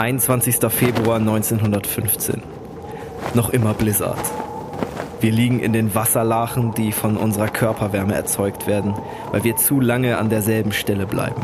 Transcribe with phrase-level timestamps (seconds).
[0.00, 0.56] 21.
[0.70, 2.40] Februar 1915.
[3.34, 4.16] Noch immer Blizzard.
[5.20, 8.94] Wir liegen in den Wasserlachen, die von unserer Körperwärme erzeugt werden,
[9.30, 11.42] weil wir zu lange an derselben Stelle bleiben.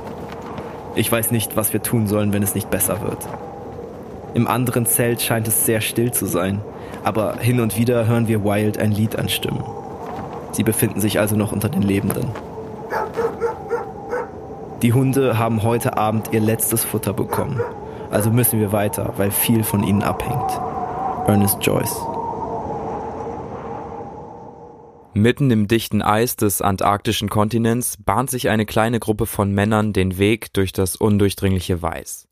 [0.94, 3.28] Ich weiß nicht, was wir tun sollen, wenn es nicht besser wird.
[4.32, 6.62] Im anderen Zelt scheint es sehr still zu sein,
[7.04, 9.62] aber hin und wieder hören wir Wild ein Lied anstimmen.
[10.52, 12.30] Sie befinden sich also noch unter den Lebenden.
[14.80, 17.60] Die Hunde haben heute Abend ihr letztes Futter bekommen,
[18.16, 20.50] also müssen wir weiter, weil viel von ihnen abhängt.
[21.28, 21.94] Ernest Joyce.
[25.12, 30.16] Mitten im dichten Eis des antarktischen Kontinents bahnt sich eine kleine Gruppe von Männern den
[30.16, 32.26] Weg durch das undurchdringliche Weiß.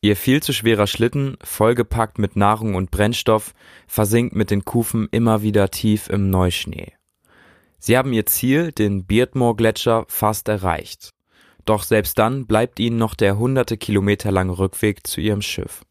[0.00, 3.54] Ihr viel zu schwerer Schlitten, vollgepackt mit Nahrung und Brennstoff,
[3.86, 6.94] versinkt mit den Kufen immer wieder tief im Neuschnee.
[7.78, 11.12] Sie haben ihr Ziel, den Beardmore-Gletscher, fast erreicht.
[11.68, 15.84] Doch selbst dann bleibt ihnen noch der hunderte Kilometer lange Rückweg zu ihrem Schiff.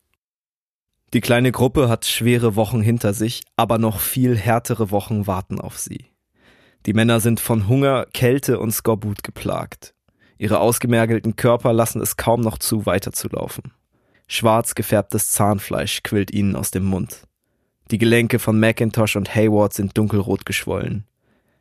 [1.14, 5.78] Die kleine Gruppe hat schwere Wochen hinter sich, aber noch viel härtere Wochen warten auf
[5.78, 6.08] sie.
[6.88, 9.94] Die Männer sind von Hunger, Kälte und Skorbut geplagt.
[10.40, 13.72] Ihre ausgemergelten Körper lassen es kaum noch zu, weiterzulaufen.
[14.28, 17.28] Schwarz gefärbtes Zahnfleisch quillt ihnen aus dem Mund.
[17.92, 21.06] Die Gelenke von Macintosh und Hayward sind dunkelrot geschwollen.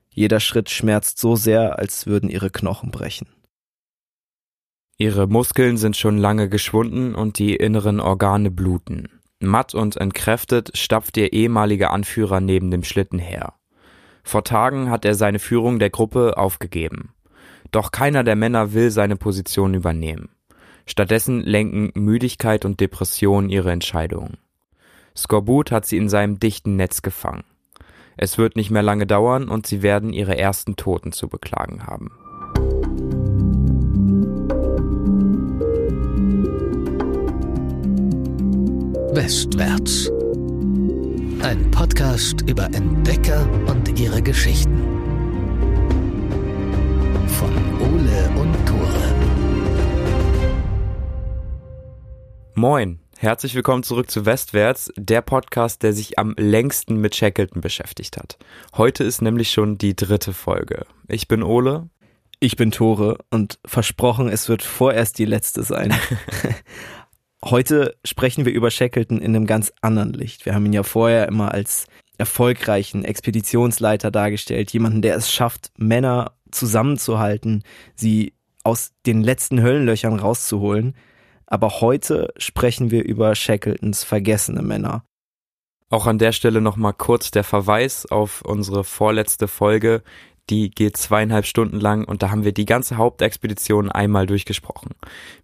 [0.08, 3.35] Jeder Schritt schmerzt so sehr, als würden ihre Knochen brechen.
[4.98, 9.08] Ihre Muskeln sind schon lange geschwunden und die inneren Organe bluten.
[9.40, 13.52] Matt und entkräftet stapft ihr ehemaliger Anführer neben dem Schlitten her.
[14.24, 17.10] Vor Tagen hat er seine Führung der Gruppe aufgegeben.
[17.72, 20.30] Doch keiner der Männer will seine Position übernehmen.
[20.86, 24.38] Stattdessen lenken Müdigkeit und Depression ihre Entscheidungen.
[25.14, 27.44] Skorbut hat sie in seinem dichten Netz gefangen.
[28.16, 32.12] Es wird nicht mehr lange dauern und sie werden ihre ersten Toten zu beklagen haben.
[39.16, 40.10] Westwärts
[41.40, 44.76] ein Podcast über Entdecker und ihre Geschichten.
[47.26, 49.14] Von Ole und Tore.
[52.54, 58.18] Moin, herzlich willkommen zurück zu Westwärts, der Podcast, der sich am längsten mit Shackleton beschäftigt
[58.18, 58.36] hat.
[58.76, 60.84] Heute ist nämlich schon die dritte Folge.
[61.08, 61.88] Ich bin Ole.
[62.38, 65.94] Ich bin Tore und versprochen, es wird vorerst die letzte sein.
[67.44, 70.46] Heute sprechen wir über Shackleton in einem ganz anderen Licht.
[70.46, 71.86] Wir haben ihn ja vorher immer als
[72.18, 77.62] erfolgreichen Expeditionsleiter dargestellt, jemanden, der es schafft, Männer zusammenzuhalten,
[77.94, 80.96] sie aus den letzten Höllenlöchern rauszuholen.
[81.46, 85.04] Aber heute sprechen wir über Shackletons vergessene Männer.
[85.88, 90.02] Auch an der Stelle nochmal kurz der Verweis auf unsere vorletzte Folge,
[90.50, 94.90] die geht zweieinhalb Stunden lang und da haben wir die ganze Hauptexpedition einmal durchgesprochen.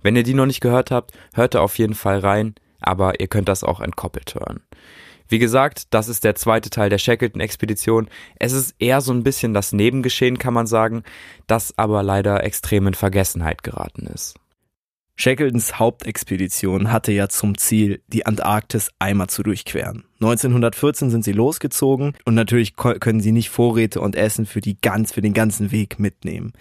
[0.02, 3.28] Wenn ihr die noch nicht gehört habt, hört da auf jeden Fall rein, aber ihr
[3.28, 4.60] könnt das auch entkoppelt hören.
[5.28, 8.08] Wie gesagt, das ist der zweite Teil der Shackleton-Expedition.
[8.38, 11.04] Es ist eher so ein bisschen das Nebengeschehen, kann man sagen,
[11.46, 14.34] das aber leider extrem in Vergessenheit geraten ist.
[15.14, 20.04] Shackletons Hauptexpedition hatte ja zum Ziel, die Antarktis einmal zu durchqueren.
[20.14, 25.12] 1914 sind sie losgezogen und natürlich können sie nicht Vorräte und Essen für die ganz,
[25.12, 26.52] für den ganzen Weg mitnehmen.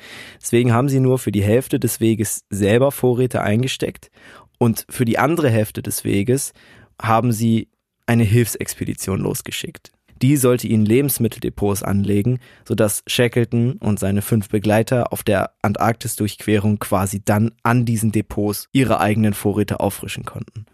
[0.42, 4.12] Deswegen haben sie nur für die Hälfte des Weges selber Vorräte eingesteckt
[4.58, 6.54] und für die andere Hälfte des Weges
[7.02, 7.70] haben sie
[8.06, 9.92] eine Hilfsexpedition losgeschickt.
[10.22, 17.24] Die sollte ihnen Lebensmitteldepots anlegen, sodass Shackleton und seine fünf Begleiter auf der Antarktis-Durchquerung quasi
[17.24, 20.66] dann an diesen Depots ihre eigenen Vorräte auffrischen konnten.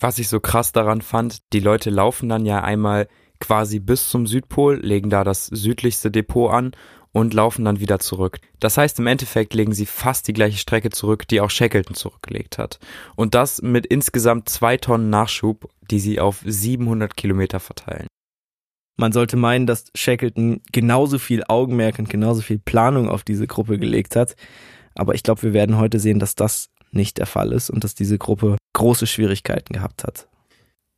[0.00, 3.08] Was ich so krass daran fand, die Leute laufen dann ja einmal
[3.40, 6.72] quasi bis zum Südpol, legen da das südlichste Depot an
[7.12, 8.38] und laufen dann wieder zurück.
[8.60, 12.58] Das heißt, im Endeffekt legen sie fast die gleiche Strecke zurück, die auch Shackleton zurückgelegt
[12.58, 12.78] hat.
[13.16, 18.06] Und das mit insgesamt zwei Tonnen Nachschub, die sie auf 700 Kilometer verteilen.
[18.98, 23.78] Man sollte meinen, dass Shackleton genauso viel Augenmerk und genauso viel Planung auf diese Gruppe
[23.78, 24.34] gelegt hat.
[24.96, 27.94] Aber ich glaube, wir werden heute sehen, dass das nicht der Fall ist und dass
[27.94, 30.26] diese Gruppe große Schwierigkeiten gehabt hat.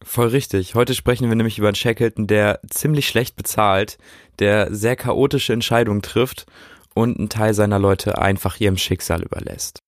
[0.03, 0.75] Voll richtig.
[0.75, 3.99] Heute sprechen wir nämlich über einen Shackleton, der ziemlich schlecht bezahlt,
[4.39, 6.47] der sehr chaotische Entscheidungen trifft
[6.95, 9.81] und einen Teil seiner Leute einfach ihrem Schicksal überlässt.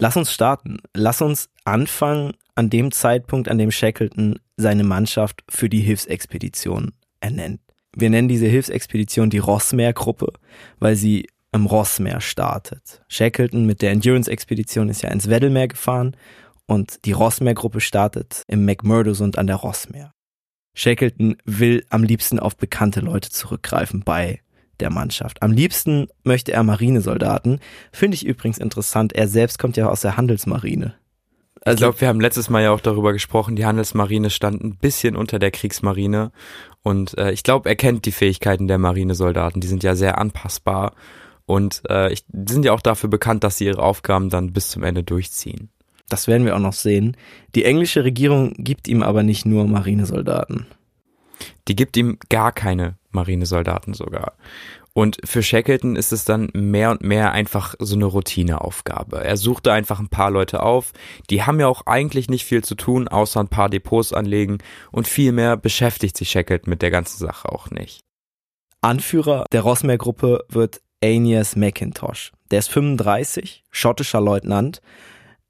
[0.00, 0.78] Lass uns starten.
[0.94, 7.60] Lass uns anfangen an dem Zeitpunkt, an dem Shackleton seine Mannschaft für die Hilfsexpedition ernennt.
[7.94, 10.32] Wir nennen diese Hilfsexpedition die Rossmeer-Gruppe,
[10.78, 13.02] weil sie im Rossmeer startet.
[13.08, 16.16] Shackleton mit der Endurance-Expedition ist ja ins Weddellmeer gefahren
[16.66, 20.12] und die Rossmeer-Gruppe startet im McMurdo-Sund an der Rossmeer.
[20.74, 24.40] Shackleton will am liebsten auf bekannte Leute zurückgreifen bei
[24.80, 25.42] der Mannschaft.
[25.42, 27.60] Am liebsten möchte er Marinesoldaten.
[27.92, 29.14] Finde ich übrigens interessant.
[29.14, 30.94] Er selbst kommt ja aus der Handelsmarine.
[31.66, 34.76] Also, ich glaube, wir haben letztes Mal ja auch darüber gesprochen, die Handelsmarine stand ein
[34.76, 36.30] bisschen unter der Kriegsmarine
[36.82, 40.92] und äh, ich glaube, er kennt die Fähigkeiten der Marinesoldaten, die sind ja sehr anpassbar
[41.44, 44.70] und äh, ich, die sind ja auch dafür bekannt, dass sie ihre Aufgaben dann bis
[44.70, 45.70] zum Ende durchziehen.
[46.08, 47.16] Das werden wir auch noch sehen.
[47.56, 50.66] Die englische Regierung gibt ihm aber nicht nur Marinesoldaten.
[51.66, 54.34] Die gibt ihm gar keine Marinesoldaten sogar.
[54.96, 59.22] Und für Shackleton ist es dann mehr und mehr einfach so eine Routineaufgabe.
[59.22, 60.94] Er suchte einfach ein paar Leute auf.
[61.28, 64.56] Die haben ja auch eigentlich nicht viel zu tun, außer ein paar Depots anlegen.
[64.90, 68.00] Und viel mehr beschäftigt sich Shackleton mit der ganzen Sache auch nicht.
[68.80, 72.32] Anführer der Rossmeer-Gruppe wird Aeneas McIntosh.
[72.50, 74.80] Der ist 35, schottischer Leutnant.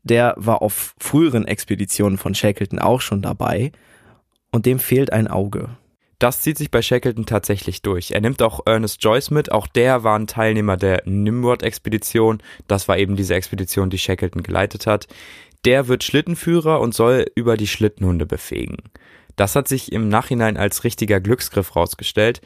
[0.03, 3.71] Der war auf früheren Expeditionen von Shackleton auch schon dabei.
[4.51, 5.69] Und dem fehlt ein Auge.
[6.19, 8.13] Das zieht sich bei Shackleton tatsächlich durch.
[8.13, 12.43] Er nimmt auch Ernest Joyce mit, auch der war ein Teilnehmer der Nimrod-Expedition.
[12.69, 15.09] Das war eben diese Expedition, die Shackleton geleitet hat.
[15.67, 18.79] Der wird Schlittenführer und soll über die Schlittenhunde befähigen.
[19.37, 22.41] Das hat sich im Nachhinein als richtiger Glücksgriff rausgestellt.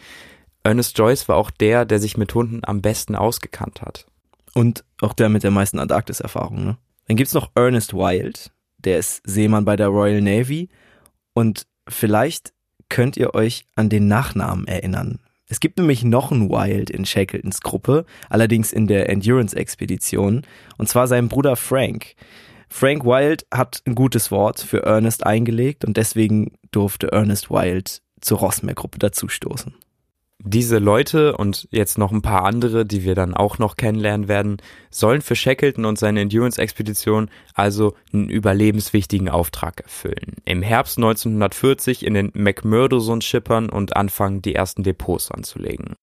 [0.65, 4.07] Ernest Joyce war auch der, der sich mit Hunden am besten ausgekannt hat.
[4.55, 6.79] Und auch der mit der meisten Antarktis-Erfahrung, ne?
[7.07, 10.69] Dann gibt's noch Ernest Wild, der ist Seemann bei der Royal Navy
[11.35, 12.53] und vielleicht
[12.91, 15.19] könnt ihr euch an den Nachnamen erinnern.
[15.49, 20.43] Es gibt nämlich noch einen Wild in Shackletons Gruppe, allerdings in der Endurance-Expedition,
[20.77, 22.15] und zwar seinen Bruder Frank.
[22.69, 28.39] Frank Wild hat ein gutes Wort für Ernest eingelegt und deswegen durfte Ernest Wild zur
[28.39, 29.75] Rossmeer-Gruppe dazustoßen
[30.43, 34.57] diese Leute und jetzt noch ein paar andere, die wir dann auch noch kennenlernen werden,
[34.91, 40.37] sollen für Shackleton und seine Endurance-Expedition also einen überlebenswichtigen Auftrag erfüllen.
[40.45, 45.95] Im Herbst 1940 in den McMurdo-Sohn schippern und anfangen, die ersten Depots anzulegen.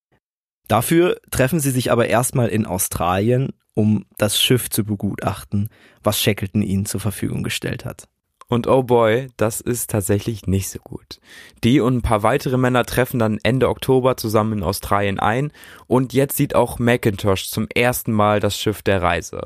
[0.68, 5.70] Dafür treffen sie sich aber erstmal in Australien, um das Schiff zu begutachten,
[6.04, 8.08] was Shackleton ihnen zur Verfügung gestellt hat.
[8.50, 11.20] Und oh boy, das ist tatsächlich nicht so gut.
[11.64, 15.52] Die und ein paar weitere Männer treffen dann Ende Oktober zusammen in Australien ein
[15.88, 19.42] und jetzt sieht auch Macintosh zum ersten Mal das Schiff der Reise.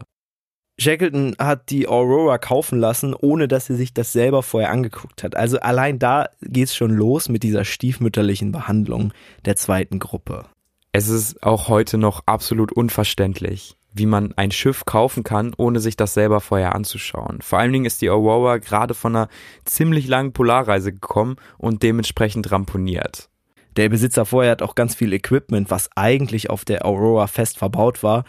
[0.80, 5.36] Shackleton hat die Aurora kaufen lassen, ohne dass er sich das selber vorher angeguckt hat.
[5.36, 9.13] Also allein da geht's schon los mit dieser stiefmütterlichen Behandlung
[9.45, 10.45] der zweiten Gruppe.
[10.92, 15.98] Es ist auch heute noch absolut unverständlich wie man ein Schiff kaufen kann, ohne sich
[15.98, 17.42] das selber vorher anzuschauen.
[17.42, 19.30] Vor allen Dingen ist die Aurora gerade von einer
[19.66, 23.30] ziemlich langen Polarreise gekommen und dementsprechend ramponiert.
[23.76, 28.04] Der Besitzer vorher hat auch ganz viel Equipment, was eigentlich auf der Aurora fest verbaut
[28.04, 28.26] war,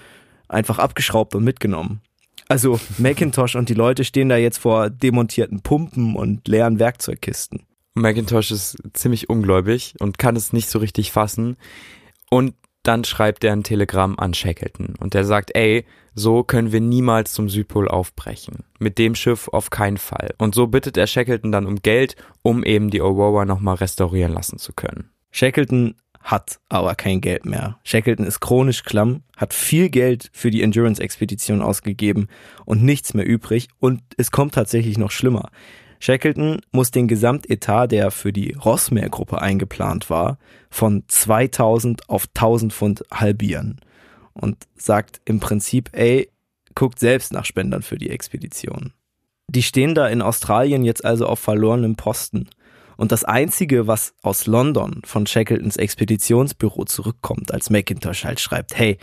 [0.48, 2.00] einfach abgeschraubt und mitgenommen.
[2.48, 7.62] Also Macintosh und die Leute stehen da jetzt vor demontierten Pumpen und leeren Werkzeugkisten.
[7.94, 11.56] Macintosh ist ziemlich ungläubig und kann es nicht so richtig fassen.
[12.30, 15.84] Und dann schreibt er ein Telegramm an Shackleton und der sagt, ey,
[16.14, 18.64] so können wir niemals zum Südpol aufbrechen.
[18.78, 20.34] Mit dem Schiff auf keinen Fall.
[20.38, 24.58] Und so bittet er Shackleton dann um Geld, um eben die Aurora nochmal restaurieren lassen
[24.58, 25.10] zu können.
[25.30, 27.78] Shackleton hat aber kein Geld mehr.
[27.84, 32.28] Shackleton ist chronisch klamm, hat viel Geld für die Endurance-Expedition ausgegeben
[32.64, 35.50] und nichts mehr übrig und es kommt tatsächlich noch schlimmer.
[36.02, 40.36] Shackleton muss den Gesamtetat, der für die Rossmeer-Gruppe eingeplant war,
[40.68, 43.80] von 2000 auf 1000 Pfund halbieren
[44.32, 46.28] und sagt im Prinzip, ey,
[46.74, 48.92] guckt selbst nach Spendern für die Expedition.
[49.46, 52.48] Die stehen da in Australien jetzt also auf verlorenem Posten.
[52.96, 58.98] Und das Einzige, was aus London von Shackletons Expeditionsbüro zurückkommt, als Macintosh halt schreibt, hey,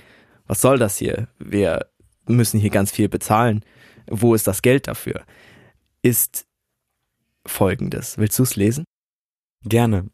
[0.47, 1.29] was soll das hier?
[1.39, 1.85] Wir
[2.27, 3.63] müssen hier ganz viel bezahlen.
[4.05, 5.21] Wo ist das Geld dafür?
[6.01, 6.48] Ist
[7.47, 8.17] folgendes.
[8.17, 8.85] Willst du es lesen?
[9.63, 10.09] Gerne.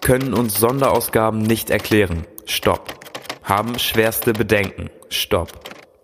[0.00, 2.26] Können uns Sonderausgaben nicht erklären.
[2.46, 3.00] Stopp.
[3.42, 4.90] Haben schwerste Bedenken.
[5.08, 5.52] Stopp.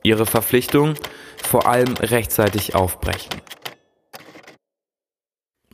[0.03, 0.95] Ihre Verpflichtung
[1.37, 3.41] vor allem rechtzeitig aufbrechen.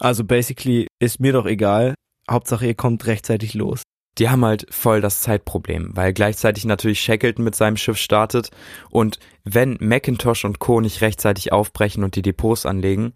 [0.01, 1.95] Also basically ist mir doch egal.
[2.31, 3.83] Hauptsache ihr kommt rechtzeitig los.
[4.19, 8.51] Die haben halt voll das Zeitproblem, weil gleichzeitig natürlich Shackleton mit seinem Schiff startet
[8.91, 10.81] und wenn Macintosh und Co.
[10.81, 13.15] nicht rechtzeitig aufbrechen und die Depots anlegen,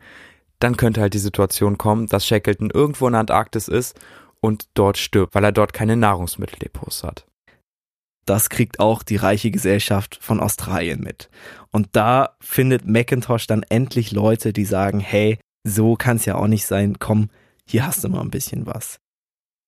[0.59, 3.99] dann könnte halt die Situation kommen, dass Shackleton irgendwo in der Antarktis ist
[4.41, 7.27] und dort stirbt, weil er dort keine Nahrungsmitteldepots hat.
[8.25, 11.31] Das kriegt auch die reiche Gesellschaft von Australien mit.
[11.71, 16.67] Und da findet Macintosh dann endlich Leute, die sagen, hey, so kann's ja auch nicht
[16.67, 17.31] sein, komm,
[17.67, 18.99] hier hast du mal ein bisschen was.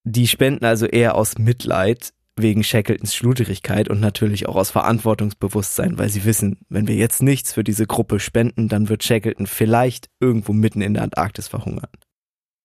[0.03, 6.09] Die spenden also eher aus Mitleid wegen Shackletons Schluderigkeit und natürlich auch aus Verantwortungsbewusstsein, weil
[6.09, 10.53] sie wissen, wenn wir jetzt nichts für diese Gruppe spenden, dann wird Shackleton vielleicht irgendwo
[10.53, 11.89] mitten in der Antarktis verhungern.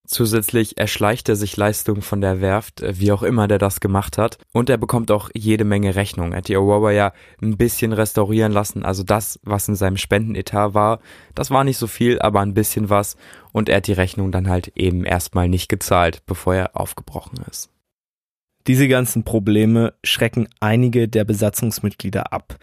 [0.06, 4.18] Zusätzlich erschleicht er sich Leistungen von der Werft, äh, wie auch immer der das gemacht
[4.18, 4.38] hat.
[4.52, 6.32] Und er bekommt auch jede Menge Rechnungen.
[6.32, 8.84] Er hat die Aurora ja ein bisschen restaurieren lassen.
[8.84, 11.00] Also das, was in seinem Spendenetat war,
[11.34, 13.16] das war nicht so viel, aber ein bisschen was.
[13.52, 17.70] Und er hat die Rechnung dann halt eben erstmal nicht gezahlt, bevor er aufgebrochen ist.
[18.66, 22.56] Diese ganzen Probleme schrecken einige der Besatzungsmitglieder ab.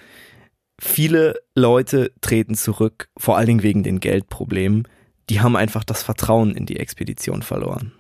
[0.82, 4.88] Viele Leute treten zurück, vor allen Dingen wegen den Geldproblemen
[5.30, 7.94] die haben einfach das Vertrauen in die Expedition verloren.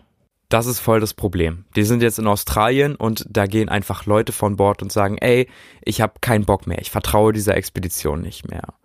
[0.49, 1.65] Das ist voll das Problem.
[1.75, 5.47] Die sind jetzt in Australien und da gehen einfach Leute von Bord und sagen, ey,
[5.83, 8.75] ich habe keinen Bock mehr, ich vertraue dieser Expedition nicht mehr.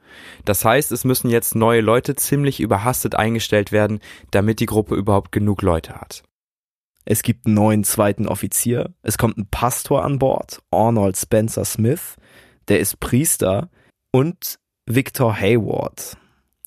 [0.46, 5.30] Das heißt, es müssen jetzt neue Leute ziemlich überhastet eingestellt werden, damit die Gruppe überhaupt
[5.32, 6.22] genug Leute hat.
[7.10, 12.16] Es gibt einen neuen zweiten Offizier, es kommt ein Pastor an Bord, Arnold Spencer Smith,
[12.68, 13.70] der ist Priester
[14.12, 16.18] und Victor Hayward.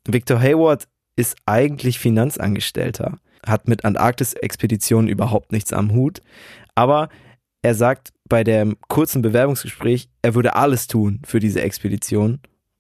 [0.08, 6.22] Victor Hayward ist eigentlich Finanzangestellter, hat mit Antarktis-Expeditionen überhaupt nichts am Hut,
[6.74, 7.10] aber
[7.62, 12.40] er sagt bei dem kurzen Bewerbungsgespräch, er würde alles tun für diese Expedition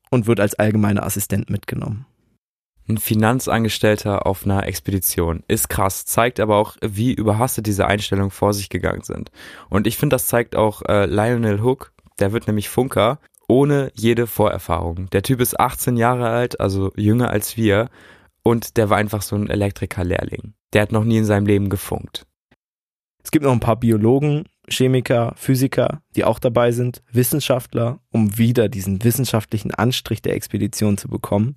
[0.10, 2.08] und wird als allgemeiner Assistent mitgenommen.
[2.92, 8.54] Ein Finanzangestellter auf einer Expedition ist krass, zeigt aber auch, wie überhastet diese Einstellungen vor
[8.54, 9.32] sich gegangen sind.
[9.70, 14.28] Und ich finde, das zeigt auch äh, Lionel Hook, der wird nämlich Funker, ohne jede
[14.28, 15.10] Vorerfahrung.
[15.12, 17.90] Der Typ ist 18 Jahre alt, also jünger als wir,
[18.44, 20.54] und der war einfach so ein Elektrikerlehrling.
[20.74, 22.28] Der hat noch nie in seinem Leben gefunkt.
[23.24, 28.68] Es gibt noch ein paar Biologen, Chemiker, Physiker, die auch dabei sind, Wissenschaftler, um wieder
[28.68, 31.56] diesen wissenschaftlichen Anstrich der Expedition zu bekommen.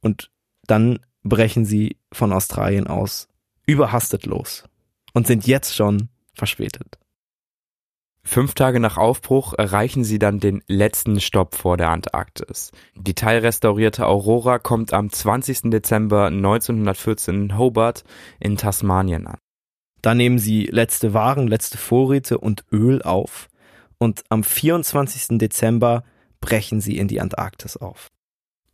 [0.00, 0.30] Und
[0.68, 3.28] dann brechen sie von Australien aus
[3.66, 4.64] überhastet los
[5.12, 6.98] und sind jetzt schon verspätet.
[8.24, 12.72] Fünf Tage nach Aufbruch erreichen sie dann den letzten Stopp vor der Antarktis.
[12.94, 15.70] Die teilrestaurierte Aurora kommt am 20.
[15.70, 18.04] Dezember 1914 in Hobart
[18.40, 19.38] in Tasmanien an.
[20.02, 23.48] Da nehmen sie letzte Waren, letzte Vorräte und Öl auf
[23.98, 25.38] und am 24.
[25.38, 26.04] Dezember
[26.40, 28.08] brechen sie in die Antarktis auf.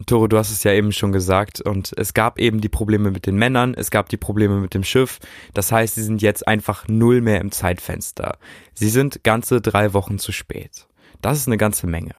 [0.06, 3.26] Toro, du hast es ja eben schon gesagt und es gab eben die Probleme mit
[3.26, 5.20] den Männern, es gab die Probleme mit dem Schiff.
[5.54, 8.38] Das heißt, sie sind jetzt einfach null mehr im Zeitfenster.
[8.74, 10.88] Sie sind ganze drei Wochen zu spät.
[11.22, 12.14] Das ist eine ganze Menge.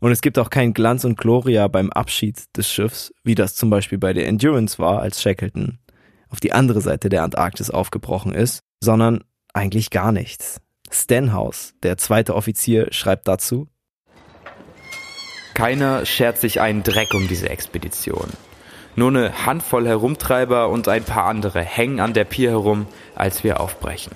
[0.00, 3.70] Und es gibt auch kein Glanz und Gloria beim Abschied des Schiffs, wie das zum
[3.70, 5.78] Beispiel bei der Endurance war, als Shackleton
[6.28, 9.22] auf die andere Seite der Antarktis aufgebrochen ist, sondern
[9.54, 10.60] eigentlich gar nichts.
[10.90, 13.68] Stenhouse, der zweite Offizier, schreibt dazu,
[15.54, 18.28] keiner schert sich einen Dreck um diese Expedition.
[18.96, 23.60] Nur eine Handvoll Herumtreiber und ein paar andere hängen an der Pier herum, als wir
[23.60, 24.12] aufbrechen.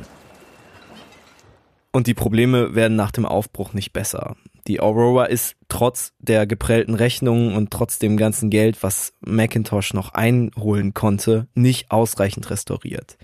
[1.91, 4.37] Und die Probleme werden nach dem Aufbruch nicht besser.
[4.67, 10.13] Die Aurora ist trotz der geprellten Rechnungen und trotz dem ganzen Geld, was Macintosh noch
[10.13, 13.17] einholen konnte, nicht ausreichend restauriert.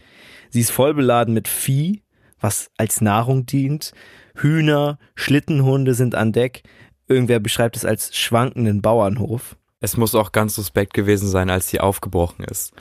[0.48, 2.02] Sie ist voll beladen mit Vieh,
[2.40, 3.92] was als Nahrung dient.
[4.34, 6.62] Hühner, Schlittenhunde sind an Deck.
[7.06, 9.56] Irgendwer beschreibt es als schwankenden Bauernhof.
[9.80, 12.72] Es muss auch ganz suspekt gewesen sein, als sie aufgebrochen ist.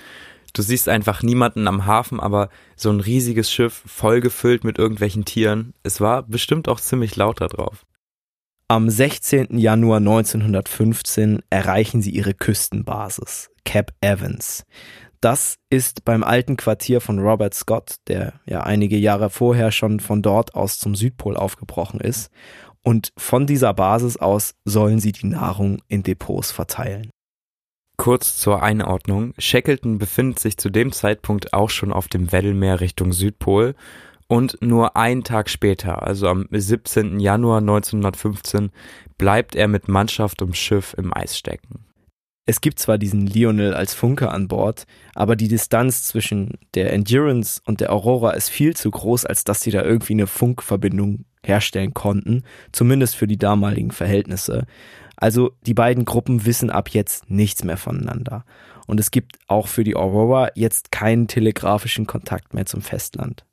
[0.53, 5.74] Du siehst einfach niemanden am Hafen, aber so ein riesiges Schiff vollgefüllt mit irgendwelchen Tieren.
[5.84, 7.86] Es war bestimmt auch ziemlich laut da drauf.
[8.68, 9.58] Am 16.
[9.58, 14.63] Januar 1915 erreichen sie ihre Küstenbasis, Cap Evans.
[15.20, 20.22] Das ist beim alten Quartier von Robert Scott, der ja einige Jahre vorher schon von
[20.22, 22.30] dort aus zum Südpol aufgebrochen ist
[22.84, 27.10] und von dieser Basis aus sollen sie die Nahrung in Depots verteilen.
[27.98, 29.34] Kurz zur Einordnung.
[29.38, 33.75] Shackleton befindet sich zu dem Zeitpunkt auch schon auf dem Weddellmeer Richtung Südpol
[34.28, 37.20] und nur einen Tag später, also am 17.
[37.20, 38.72] Januar 1915,
[39.18, 41.86] bleibt er mit Mannschaft und Schiff im Eis stecken.
[42.46, 44.86] Es gibt zwar diesen Lionel als Funker an Bord,
[45.16, 49.62] aber die Distanz zwischen der Endurance und der Aurora ist viel zu groß, als dass
[49.62, 54.66] sie da irgendwie eine Funkverbindung herstellen konnten, zumindest für die damaligen Verhältnisse.
[55.16, 58.44] Also die beiden Gruppen wissen ab jetzt nichts mehr voneinander.
[58.88, 63.46] Und es gibt auch für die Aurora jetzt keinen telegrafischen Kontakt mehr zum Festland.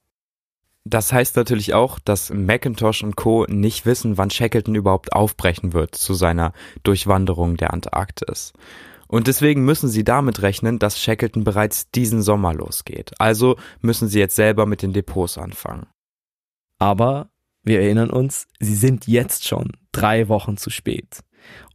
[0.84, 3.44] Das heißt natürlich auch, dass Macintosh und Co.
[3.48, 8.52] nicht wissen, wann Shackleton überhaupt aufbrechen wird zu seiner Durchwanderung der Antarktis.
[9.06, 13.10] Und deswegen müssen sie damit rechnen, dass Shackleton bereits diesen Sommer losgeht.
[13.18, 15.86] Also müssen sie jetzt selber mit den Depots anfangen.
[16.78, 17.30] Aber
[17.62, 21.22] wir erinnern uns, sie sind jetzt schon drei Wochen zu spät.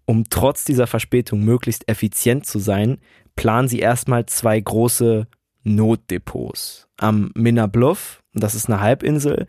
[0.05, 2.99] Um trotz dieser Verspätung möglichst effizient zu sein,
[3.35, 5.27] planen sie erstmal zwei große
[5.63, 6.87] Notdepots.
[6.97, 9.47] Am Minna Bluff, das ist eine Halbinsel,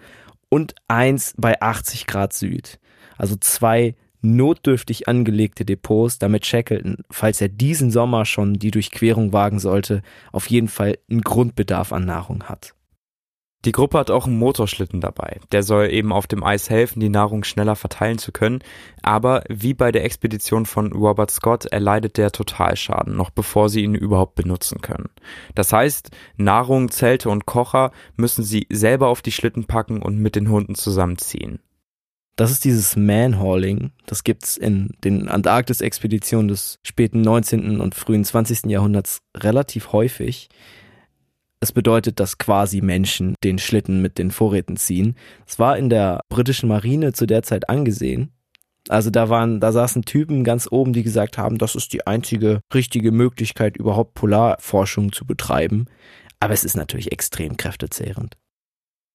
[0.48, 2.78] und eins bei 80 Grad Süd.
[3.18, 9.58] Also zwei notdürftig angelegte Depots, damit Shackleton, falls er diesen Sommer schon die Durchquerung wagen
[9.58, 10.02] sollte,
[10.32, 12.75] auf jeden Fall einen Grundbedarf an Nahrung hat.
[13.66, 15.40] Die Gruppe hat auch einen Motorschlitten dabei.
[15.50, 18.60] Der soll eben auf dem Eis helfen, die Nahrung schneller verteilen zu können.
[19.02, 23.96] Aber wie bei der Expedition von Robert Scott erleidet der Totalschaden, noch bevor sie ihn
[23.96, 25.10] überhaupt benutzen können.
[25.56, 30.36] Das heißt, Nahrung, Zelte und Kocher müssen sie selber auf die Schlitten packen und mit
[30.36, 31.58] den Hunden zusammenziehen.
[32.36, 33.90] Das ist dieses Manhauling.
[34.06, 37.80] Das gibt's in den Antarktis-Expeditionen des späten 19.
[37.80, 38.66] und frühen 20.
[38.66, 40.50] Jahrhunderts relativ häufig.
[41.60, 45.16] Es bedeutet, dass quasi Menschen den Schlitten mit den Vorräten ziehen.
[45.46, 48.32] Es war in der britischen Marine zu der Zeit angesehen.
[48.88, 52.60] Also da waren, da saßen Typen ganz oben, die gesagt haben, das ist die einzige
[52.72, 55.86] richtige Möglichkeit, überhaupt Polarforschung zu betreiben.
[56.38, 58.36] Aber es ist natürlich extrem kräftezehrend.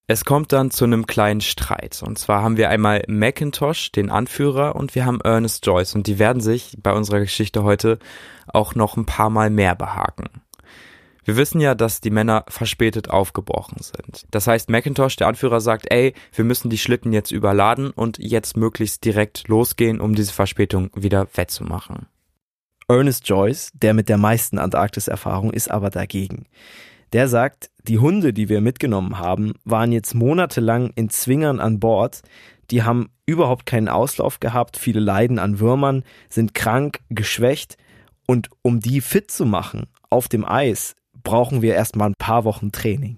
[0.07, 2.03] Es kommt dann zu einem kleinen Streit.
[2.05, 5.95] Und zwar haben wir einmal Macintosh, den Anführer, und wir haben Ernest Joyce.
[5.95, 7.97] Und die werden sich bei unserer Geschichte heute
[8.47, 10.25] auch noch ein paar Mal mehr behaken.
[11.23, 14.25] Wir wissen ja, dass die Männer verspätet aufgebrochen sind.
[14.31, 18.57] Das heißt, Macintosh, der Anführer, sagt, ey, wir müssen die Schlitten jetzt überladen und jetzt
[18.57, 22.07] möglichst direkt losgehen, um diese Verspätung wieder wettzumachen.
[22.87, 26.47] Ernest Joyce, der mit der meisten Antarktis-Erfahrung, ist aber dagegen.
[27.13, 32.21] Der sagt, die Hunde, die wir mitgenommen haben, waren jetzt monatelang in Zwingern an Bord.
[32.71, 37.77] Die haben überhaupt keinen Auslauf gehabt, viele leiden an Würmern, sind krank, geschwächt.
[38.27, 42.71] Und um die fit zu machen auf dem Eis, brauchen wir erstmal ein paar Wochen
[42.71, 43.17] Training.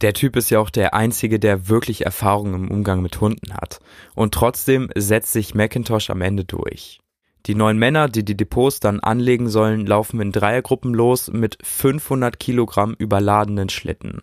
[0.00, 3.80] Der Typ ist ja auch der Einzige, der wirklich Erfahrung im Umgang mit Hunden hat.
[4.14, 7.00] Und trotzdem setzt sich Macintosh am Ende durch.
[7.46, 12.38] Die neun Männer, die die Depots dann anlegen sollen, laufen in Dreiergruppen los mit 500
[12.38, 14.22] Kilogramm überladenen Schlitten.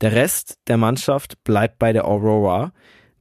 [0.00, 2.72] Der Rest der Mannschaft bleibt bei der Aurora.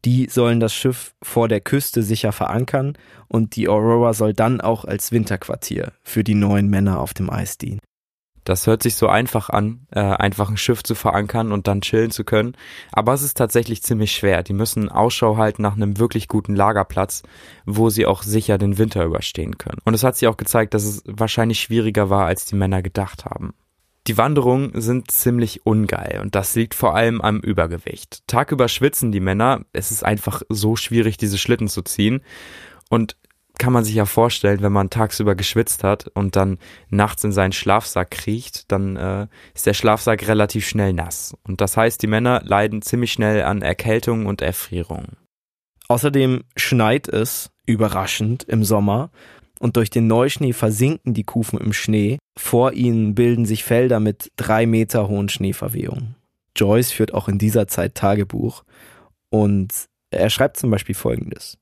[0.03, 4.85] Die sollen das Schiff vor der Küste sicher verankern und die Aurora soll dann auch
[4.85, 7.81] als Winterquartier für die neun Männer auf dem Eis dienen.
[8.43, 12.11] Das hört sich so einfach an, äh, einfach ein Schiff zu verankern und dann chillen
[12.11, 12.55] zu können.
[12.91, 14.43] Aber es ist tatsächlich ziemlich schwer.
[14.43, 17.23] Die müssen Ausschau halten nach einem wirklich guten Lagerplatz,
[17.65, 19.79] wo sie auch sicher den Winter überstehen können.
[19.85, 23.25] Und es hat sich auch gezeigt, dass es wahrscheinlich schwieriger war, als die Männer gedacht
[23.25, 23.53] haben.
[24.07, 28.23] Die Wanderungen sind ziemlich ungeil und das liegt vor allem am Übergewicht.
[28.25, 32.21] Tagüber schwitzen die Männer, es ist einfach so schwierig, diese Schlitten zu ziehen.
[32.89, 33.15] Und
[33.61, 36.57] kann man sich ja vorstellen, wenn man tagsüber geschwitzt hat und dann
[36.89, 41.35] nachts in seinen Schlafsack kriecht, dann äh, ist der Schlafsack relativ schnell nass.
[41.43, 45.09] Und das heißt, die Männer leiden ziemlich schnell an Erkältung und Erfrierung.
[45.89, 49.11] Außerdem schneit es überraschend im Sommer
[49.59, 52.17] und durch den Neuschnee versinken die Kufen im Schnee.
[52.39, 56.15] Vor ihnen bilden sich Felder mit drei Meter hohen Schneeverwehungen.
[56.55, 58.63] Joyce führt auch in dieser Zeit Tagebuch
[59.29, 59.71] und
[60.09, 61.59] er schreibt zum Beispiel folgendes.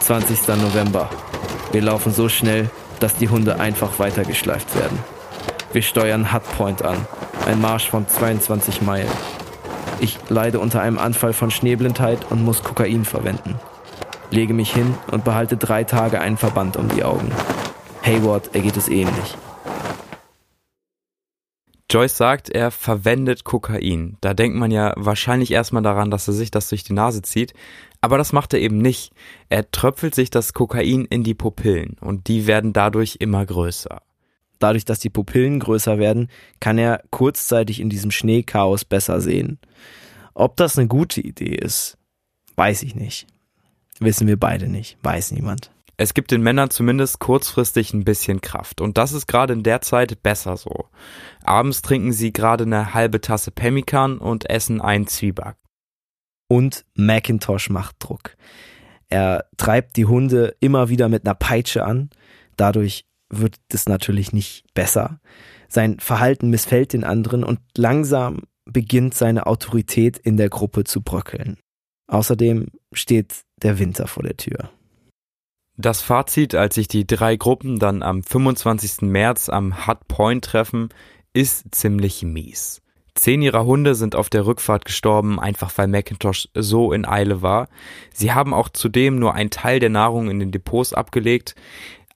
[0.00, 0.48] 20.
[0.48, 1.08] November.
[1.72, 4.98] Wir laufen so schnell, dass die Hunde einfach weitergeschleift werden.
[5.72, 6.96] Wir steuern Hut Point an,
[7.46, 9.10] ein Marsch von 22 Meilen.
[10.00, 13.54] Ich leide unter einem Anfall von Schneeblindheit und muss Kokain verwenden.
[14.30, 17.30] Lege mich hin und behalte drei Tage einen Verband um die Augen.
[18.02, 19.36] Hayward ergeht es ähnlich.
[21.90, 24.16] Joyce sagt, er verwendet Kokain.
[24.20, 27.52] Da denkt man ja wahrscheinlich erstmal daran, dass er sich das durch die Nase zieht.
[28.00, 29.12] Aber das macht er eben nicht.
[29.48, 34.00] Er tröpfelt sich das Kokain in die Pupillen und die werden dadurch immer größer.
[34.58, 36.28] Dadurch, dass die Pupillen größer werden,
[36.60, 39.58] kann er kurzzeitig in diesem Schneechaos besser sehen.
[40.34, 41.98] Ob das eine gute Idee ist,
[42.56, 43.26] weiß ich nicht.
[44.00, 45.70] Wissen wir beide nicht, weiß niemand.
[45.98, 49.82] Es gibt den Männern zumindest kurzfristig ein bisschen Kraft und das ist gerade in der
[49.82, 50.86] Zeit besser so.
[51.44, 55.56] Abends trinken sie gerade eine halbe Tasse Pemmikan und essen einen Zwieback
[56.50, 58.36] und Macintosh macht Druck.
[59.08, 62.10] Er treibt die Hunde immer wieder mit einer Peitsche an.
[62.56, 65.20] Dadurch wird es natürlich nicht besser.
[65.68, 71.56] Sein Verhalten missfällt den anderen und langsam beginnt seine Autorität in der Gruppe zu bröckeln.
[72.08, 74.70] Außerdem steht der Winter vor der Tür.
[75.76, 79.02] Das Fazit, als sich die drei Gruppen dann am 25.
[79.02, 80.88] März am Hut Point treffen,
[81.32, 82.82] ist ziemlich mies.
[83.20, 87.68] Zehn ihrer Hunde sind auf der Rückfahrt gestorben, einfach weil Macintosh so in Eile war.
[88.14, 91.54] Sie haben auch zudem nur einen Teil der Nahrung in den Depots abgelegt.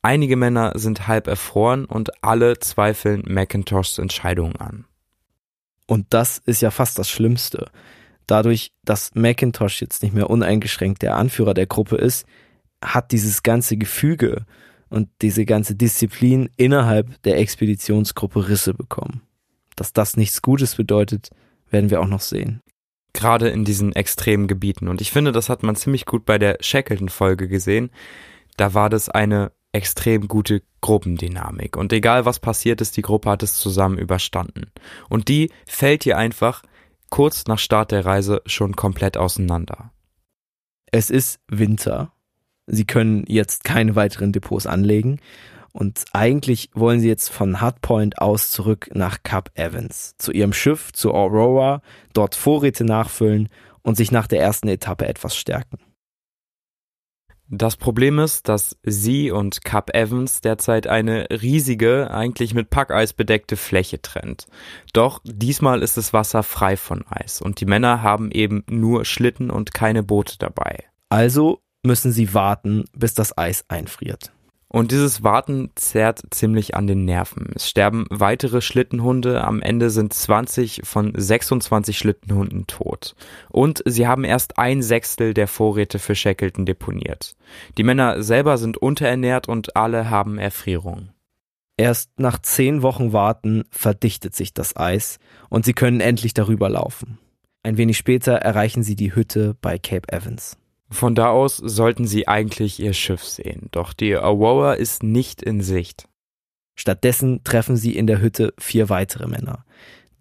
[0.01, 4.87] Einige Männer sind halb erfroren und alle zweifeln Macintoshs Entscheidungen an.
[5.87, 7.67] Und das ist ja fast das Schlimmste.
[8.27, 12.25] Dadurch, dass Macintosh jetzt nicht mehr uneingeschränkt der Anführer der Gruppe ist,
[12.83, 14.47] hat dieses ganze Gefüge
[14.89, 19.21] und diese ganze Disziplin innerhalb der Expeditionsgruppe Risse bekommen.
[19.77, 21.31] Dass das nichts Gutes bedeutet,
[21.71, 22.63] werden wir auch noch sehen.
[23.13, 24.89] Gerade in diesen extremen Gebieten.
[24.89, 27.91] Und ich finde, das hat man ziemlich gut bei der Shackleton-Folge gesehen.
[28.57, 31.77] Da war das eine extrem gute Gruppendynamik.
[31.77, 34.71] Und egal was passiert ist, die Gruppe hat es zusammen überstanden.
[35.09, 36.63] Und die fällt hier einfach
[37.11, 39.93] kurz nach Start der Reise schon komplett auseinander.
[40.91, 42.13] Es ist Winter.
[42.67, 45.21] Sie können jetzt keine weiteren Depots anlegen.
[45.77, 50.93] Und eigentlich wollen sie jetzt von Hardpoint aus zurück nach Cap Evans, zu ihrem Schiff,
[50.93, 51.83] zu Aurora,
[52.13, 53.49] dort Vorräte nachfüllen
[53.83, 55.79] und sich nach der ersten Etappe etwas stärken.
[57.49, 63.57] Das Problem ist, dass sie und Cap Evans derzeit eine riesige, eigentlich mit Packeis bedeckte
[63.57, 64.47] Fläche trennt.
[64.93, 69.51] Doch diesmal ist das Wasser frei von Eis und die Männer haben eben nur Schlitten
[69.51, 70.85] und keine Boote dabei.
[71.11, 74.34] Also müssen sie warten, bis das Eis einfriert.
[74.75, 77.53] Und dieses Warten zerrt ziemlich an den Nerven.
[77.55, 79.45] Es sterben weitere Schlittenhunde.
[79.45, 83.15] Am Ende sind 20 von 26 Schlittenhunden tot.
[83.51, 87.37] Und sie haben erst ein Sechstel der Vorräte für Shackleton deponiert.
[87.79, 91.11] Die Männer selber sind unterernährt und alle haben Erfrierung.
[91.77, 97.21] Erst nach zehn Wochen Warten verdichtet sich das Eis und sie können endlich darüber laufen.
[97.63, 100.57] Ein wenig später erreichen sie die Hütte bei Cape Evans.
[100.91, 105.61] Von da aus sollten sie eigentlich ihr Schiff sehen, doch die Aurora ist nicht in
[105.61, 106.09] Sicht.
[106.77, 109.65] Stattdessen treffen sie in der Hütte vier weitere Männer.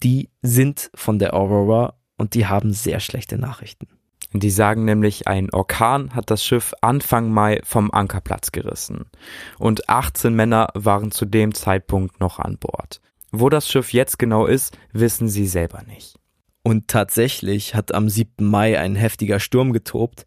[0.04, 3.88] Die sind von der Aurora und die haben sehr schlechte Nachrichten.
[4.34, 9.06] Die sagen nämlich, ein Orkan hat das Schiff Anfang Mai vom Ankerplatz gerissen.
[9.60, 13.00] Und 18 Männer waren zu dem Zeitpunkt noch an Bord.
[13.32, 16.20] Wo das Schiff jetzt genau ist, wissen sie selber nicht.
[16.64, 18.46] Und tatsächlich hat am 7.
[18.46, 20.26] Mai ein heftiger Sturm getobt,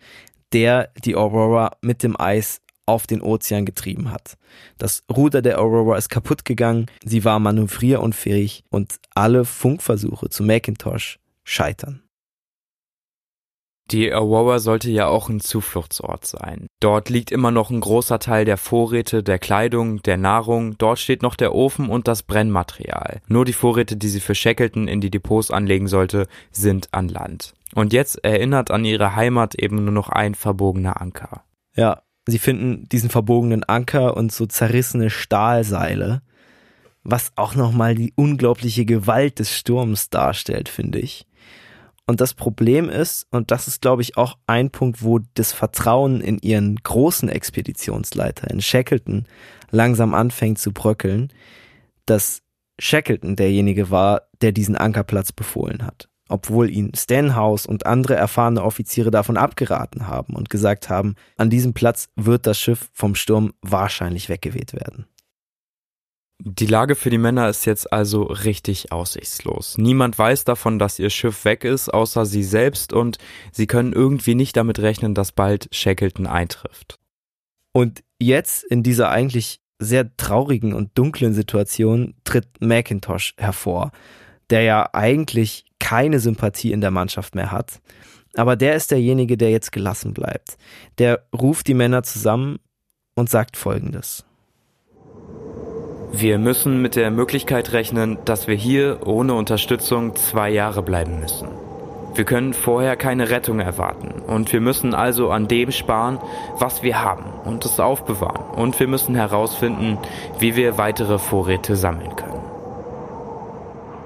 [0.52, 4.36] der die Aurora mit dem Eis auf den Ozean getrieben hat.
[4.78, 11.18] Das Ruder der Aurora ist kaputt gegangen, sie war manövrierunfähig und alle Funkversuche zu Macintosh
[11.42, 12.02] scheitern.
[13.92, 16.66] Die Aurora sollte ja auch ein Zufluchtsort sein.
[16.80, 20.76] Dort liegt immer noch ein großer Teil der Vorräte, der Kleidung, der Nahrung.
[20.76, 23.20] Dort steht noch der Ofen und das Brennmaterial.
[23.28, 27.54] Nur die Vorräte, die sie für Shackleton in die Depots anlegen sollte, sind an Land.
[27.74, 31.44] Und jetzt erinnert an ihre Heimat eben nur noch ein verbogener Anker.
[31.76, 36.22] Ja, sie finden diesen verbogenen Anker und so zerrissene Stahlseile,
[37.04, 41.26] was auch nochmal die unglaubliche Gewalt des Sturms darstellt, finde ich.
[42.06, 46.20] Und das Problem ist, und das ist, glaube ich, auch ein Punkt, wo das Vertrauen
[46.20, 49.26] in ihren großen Expeditionsleiter, in Shackleton,
[49.70, 51.32] langsam anfängt zu bröckeln,
[52.06, 52.42] dass
[52.78, 56.08] Shackleton derjenige war, der diesen Ankerplatz befohlen hat.
[56.28, 61.72] Obwohl ihn Stenhouse und andere erfahrene Offiziere davon abgeraten haben und gesagt haben, an diesem
[61.72, 65.06] Platz wird das Schiff vom Sturm wahrscheinlich weggeweht werden.
[66.38, 69.78] Die Lage für die Männer ist jetzt also richtig aussichtslos.
[69.78, 73.18] Niemand weiß davon, dass ihr Schiff weg ist, außer sie selbst, und
[73.52, 76.98] sie können irgendwie nicht damit rechnen, dass bald Shackleton eintrifft.
[77.72, 83.92] Und jetzt in dieser eigentlich sehr traurigen und dunklen Situation tritt Macintosh hervor,
[84.50, 87.80] der ja eigentlich keine Sympathie in der Mannschaft mehr hat.
[88.34, 90.58] Aber der ist derjenige, der jetzt gelassen bleibt.
[90.98, 92.58] Der ruft die Männer zusammen
[93.14, 94.25] und sagt Folgendes.
[96.12, 101.48] Wir müssen mit der Möglichkeit rechnen, dass wir hier ohne Unterstützung zwei Jahre bleiben müssen.
[102.14, 106.18] Wir können vorher keine Rettung erwarten und wir müssen also an dem sparen,
[106.58, 109.98] was wir haben und es aufbewahren und wir müssen herausfinden,
[110.38, 112.42] wie wir weitere Vorräte sammeln können.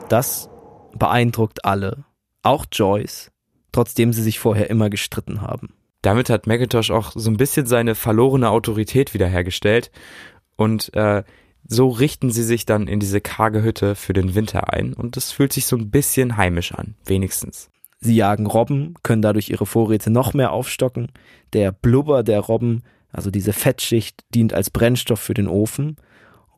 [0.09, 0.51] Das
[0.97, 2.05] beeindruckt alle,
[2.43, 3.31] auch Joyce,
[3.71, 5.75] trotzdem sie sich vorher immer gestritten haben.
[6.03, 9.93] Damit hat Macintosh auch so ein bisschen seine verlorene Autorität wiederhergestellt
[10.57, 11.23] und äh,
[11.73, 15.31] so richten sie sich dann in diese karge Hütte für den Winter ein und es
[15.31, 17.71] fühlt sich so ein bisschen heimisch an, wenigstens.
[18.01, 21.13] Sie jagen Robben, können dadurch ihre Vorräte noch mehr aufstocken.
[21.53, 25.97] Der Blubber der Robben, also diese Fettschicht, dient als Brennstoff für den Ofen.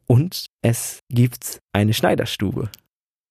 [0.06, 2.70] Und es gibt eine Schneiderstube.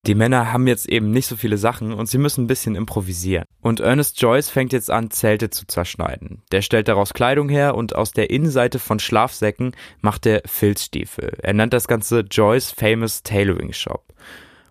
[0.07, 3.45] Die Männer haben jetzt eben nicht so viele Sachen und sie müssen ein bisschen improvisieren.
[3.61, 6.41] Und Ernest Joyce fängt jetzt an, Zelte zu zerschneiden.
[6.51, 11.37] Der stellt daraus Kleidung her und aus der Innenseite von Schlafsäcken macht er Filzstiefel.
[11.43, 14.03] Er nennt das Ganze Joyce Famous Tailoring Shop.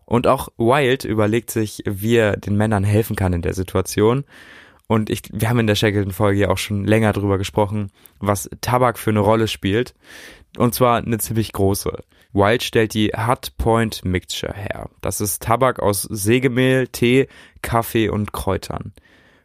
[0.05, 4.25] Und auch Wild überlegt sich, wie er den Männern helfen kann in der Situation.
[4.89, 8.99] Und ich, wir haben in der Shackleton-Folge ja auch schon länger drüber gesprochen, was Tabak
[8.99, 9.95] für eine Rolle spielt.
[10.57, 12.03] Und zwar eine ziemlich große.
[12.33, 14.89] Wild stellt die Hut Point Mixture her.
[15.01, 17.29] Das ist Tabak aus Sägemehl, Tee,
[17.63, 18.93] Kaffee und Kräutern.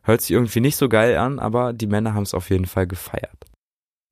[0.04, 2.86] Hört sich irgendwie nicht so geil an, aber die Männer haben es auf jeden Fall
[2.86, 3.46] gefeiert.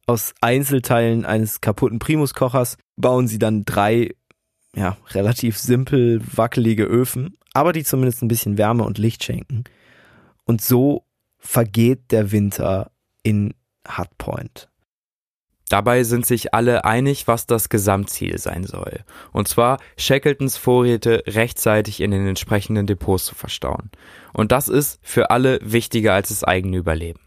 [0.08, 4.16] Aus Einzelteilen eines kaputten Primuskochers bauen sie dann drei,
[4.76, 9.64] ja, relativ simpel wackelige Öfen, aber die zumindest ein bisschen Wärme und Licht schenken.
[10.46, 11.06] und so
[11.38, 13.54] vergeht der Winter in
[13.88, 14.70] Hardpoint.
[15.74, 19.00] Dabei sind sich alle einig, was das Gesamtziel sein soll.
[19.32, 23.90] Und zwar Shackletons Vorräte rechtzeitig in den entsprechenden Depots zu verstauen.
[24.34, 27.22] Und das ist für alle wichtiger als das eigene Überleben.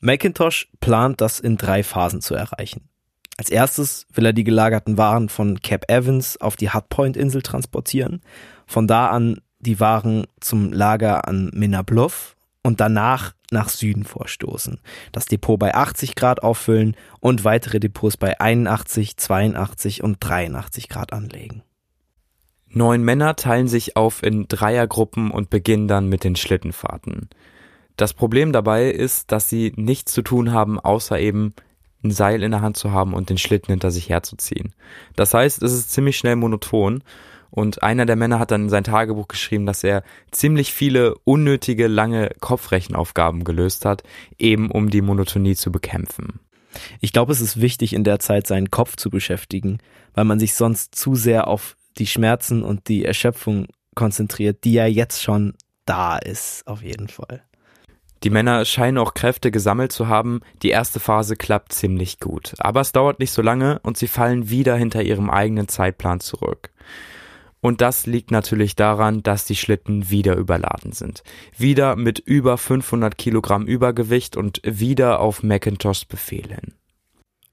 [0.00, 2.88] Macintosh plant, das in drei Phasen zu erreichen.
[3.36, 8.22] Als erstes will er die gelagerten Waren von Cap Evans auf die Hardpoint-Insel transportieren,
[8.66, 14.80] von da an die Waren zum Lager an Minna Bluff und danach nach Süden vorstoßen,
[15.12, 21.12] das Depot bei 80 Grad auffüllen und weitere Depots bei 81, 82 und 83 Grad
[21.12, 21.62] anlegen.
[22.68, 27.28] Neun Männer teilen sich auf in Dreiergruppen und beginnen dann mit den Schlittenfahrten.
[27.96, 31.54] Das Problem dabei ist, dass sie nichts zu tun haben, außer eben
[32.02, 34.74] ein Seil in der Hand zu haben und den Schlitten hinter sich herzuziehen.
[35.16, 37.02] Das heißt, es ist ziemlich schnell monoton
[37.52, 41.86] und einer der Männer hat dann in sein Tagebuch geschrieben, dass er ziemlich viele unnötige
[41.86, 44.02] lange Kopfrechenaufgaben gelöst hat,
[44.38, 46.40] eben um die Monotonie zu bekämpfen.
[47.00, 49.78] Ich glaube, es ist wichtig, in der Zeit seinen Kopf zu beschäftigen,
[50.14, 54.86] weil man sich sonst zu sehr auf die Schmerzen und die Erschöpfung konzentriert, die ja
[54.86, 55.52] jetzt schon
[55.84, 57.42] da ist, auf jeden Fall.
[58.22, 60.40] Die Männer scheinen auch Kräfte gesammelt zu haben.
[60.62, 62.54] Die erste Phase klappt ziemlich gut.
[62.60, 66.70] Aber es dauert nicht so lange und sie fallen wieder hinter ihrem eigenen Zeitplan zurück.
[67.62, 71.22] Und das liegt natürlich daran, dass die Schlitten wieder überladen sind.
[71.56, 76.74] Wieder mit über 500 Kilogramm Übergewicht und wieder auf Macintoshs Befehl hin.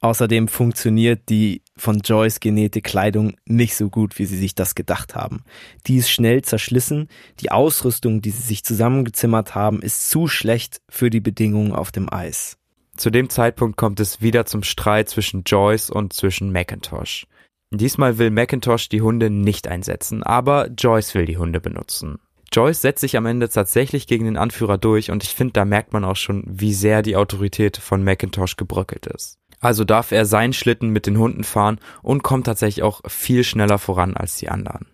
[0.02, 5.14] Außerdem funktioniert die von Joyce genähte Kleidung nicht so gut, wie sie sich das gedacht
[5.14, 5.44] haben.
[5.86, 7.08] Die ist schnell zerschlissen,
[7.40, 12.12] die Ausrüstung, die sie sich zusammengezimmert haben, ist zu schlecht für die Bedingungen auf dem
[12.12, 12.58] Eis.
[12.98, 17.28] Zu dem Zeitpunkt kommt es wieder zum Streit zwischen Joyce und zwischen Macintosh.
[17.72, 22.20] Diesmal will Macintosh die Hunde nicht einsetzen, aber Joyce will die Hunde benutzen.
[22.52, 25.94] Joyce setzt sich am Ende tatsächlich gegen den Anführer durch und ich finde, da merkt
[25.94, 29.38] man auch schon, wie sehr die Autorität von Macintosh gebröckelt ist.
[29.60, 33.78] Also darf er seinen Schlitten mit den Hunden fahren und kommt tatsächlich auch viel schneller
[33.78, 34.88] voran als die anderen.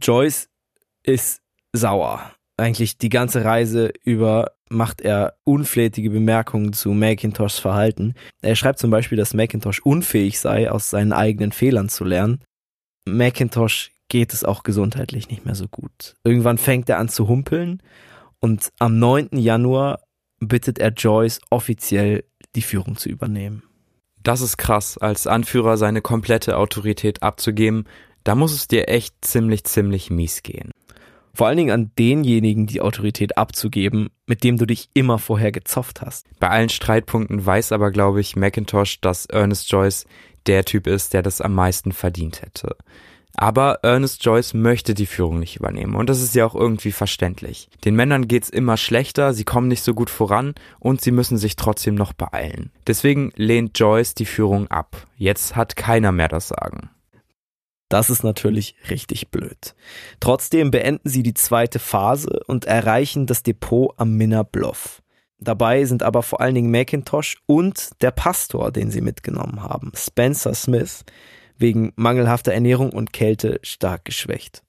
[0.00, 0.48] Joyce
[1.04, 8.14] ist sauer eigentlich die ganze Reise über macht er unflätige Bemerkungen zu Macintoshs Verhalten.
[8.42, 12.42] Er schreibt zum Beispiel, dass Macintosh unfähig sei, aus seinen eigenen Fehlern zu lernen.
[13.06, 16.14] Macintosh geht es auch gesundheitlich nicht mehr so gut.
[16.24, 17.82] Irgendwann fängt er an zu humpeln
[18.40, 19.30] und am 9.
[19.32, 20.00] Januar
[20.40, 23.62] bittet er Joyce offiziell die Führung zu übernehmen.
[24.22, 27.84] Das ist krass, als Anführer seine komplette Autorität abzugeben.
[28.24, 30.72] Da muss es dir echt ziemlich, ziemlich mies gehen.
[31.36, 36.00] Vor allen Dingen an denjenigen die Autorität abzugeben, mit dem du dich immer vorher gezofft
[36.00, 36.26] hast.
[36.40, 40.06] Bei allen Streitpunkten weiß aber, glaube ich, Macintosh, dass Ernest Joyce
[40.46, 42.74] der Typ ist, der das am meisten verdient hätte.
[43.34, 47.68] Aber Ernest Joyce möchte die Führung nicht übernehmen und das ist ja auch irgendwie verständlich.
[47.84, 51.56] Den Männern geht's immer schlechter, sie kommen nicht so gut voran und sie müssen sich
[51.56, 52.72] trotzdem noch beeilen.
[52.86, 55.06] Deswegen lehnt Joyce die Führung ab.
[55.18, 56.88] Jetzt hat keiner mehr das Sagen.
[57.88, 59.74] Das ist natürlich richtig blöd.
[60.18, 65.02] Trotzdem beenden sie die zweite Phase und erreichen das Depot am Minna Bluff.
[65.38, 70.54] Dabei sind aber vor allen Dingen Macintosh und der Pastor, den sie mitgenommen haben, Spencer
[70.54, 71.04] Smith,
[71.58, 74.62] wegen mangelhafter Ernährung und Kälte stark geschwächt.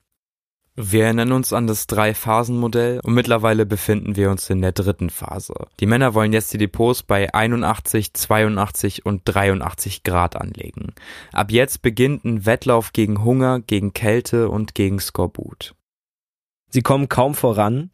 [0.80, 5.56] Wir erinnern uns an das Drei-Phasen-Modell und mittlerweile befinden wir uns in der dritten Phase.
[5.80, 10.94] Die Männer wollen jetzt die Depots bei 81, 82 und 83 Grad anlegen.
[11.34, 15.74] Ab jetzt beginnt ein Wettlauf gegen Hunger, gegen Kälte und gegen Skorbut.
[16.70, 17.90] Sie kommen kaum voran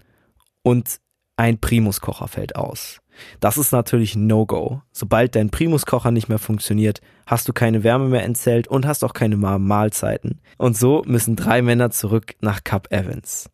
[0.61, 0.99] und
[1.37, 2.99] ein Primuskocher fällt aus.
[3.39, 4.81] Das ist natürlich No-Go.
[4.91, 9.13] Sobald dein Primuskocher nicht mehr funktioniert, hast du keine Wärme mehr entzählt und hast auch
[9.13, 10.41] keine Mahlzeiten.
[10.57, 13.49] Und so müssen drei Männer zurück nach Cap Evans.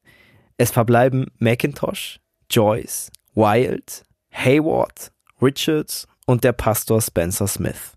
[0.58, 2.19] Es verbleiben Macintosh,
[2.50, 7.93] Joyce, Wild, Hayward, Richards und der Pastor Spencer Smith.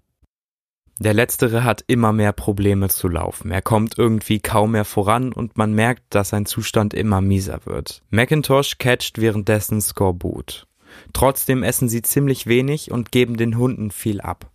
[0.99, 3.51] Der letztere hat immer mehr Probleme zu laufen.
[3.51, 8.03] Er kommt irgendwie kaum mehr voran und man merkt, dass sein Zustand immer mieser wird.
[8.11, 10.69] Macintosh catcht währenddessen Skorbut.
[11.13, 14.51] Trotzdem essen sie ziemlich wenig und geben den Hunden viel ab.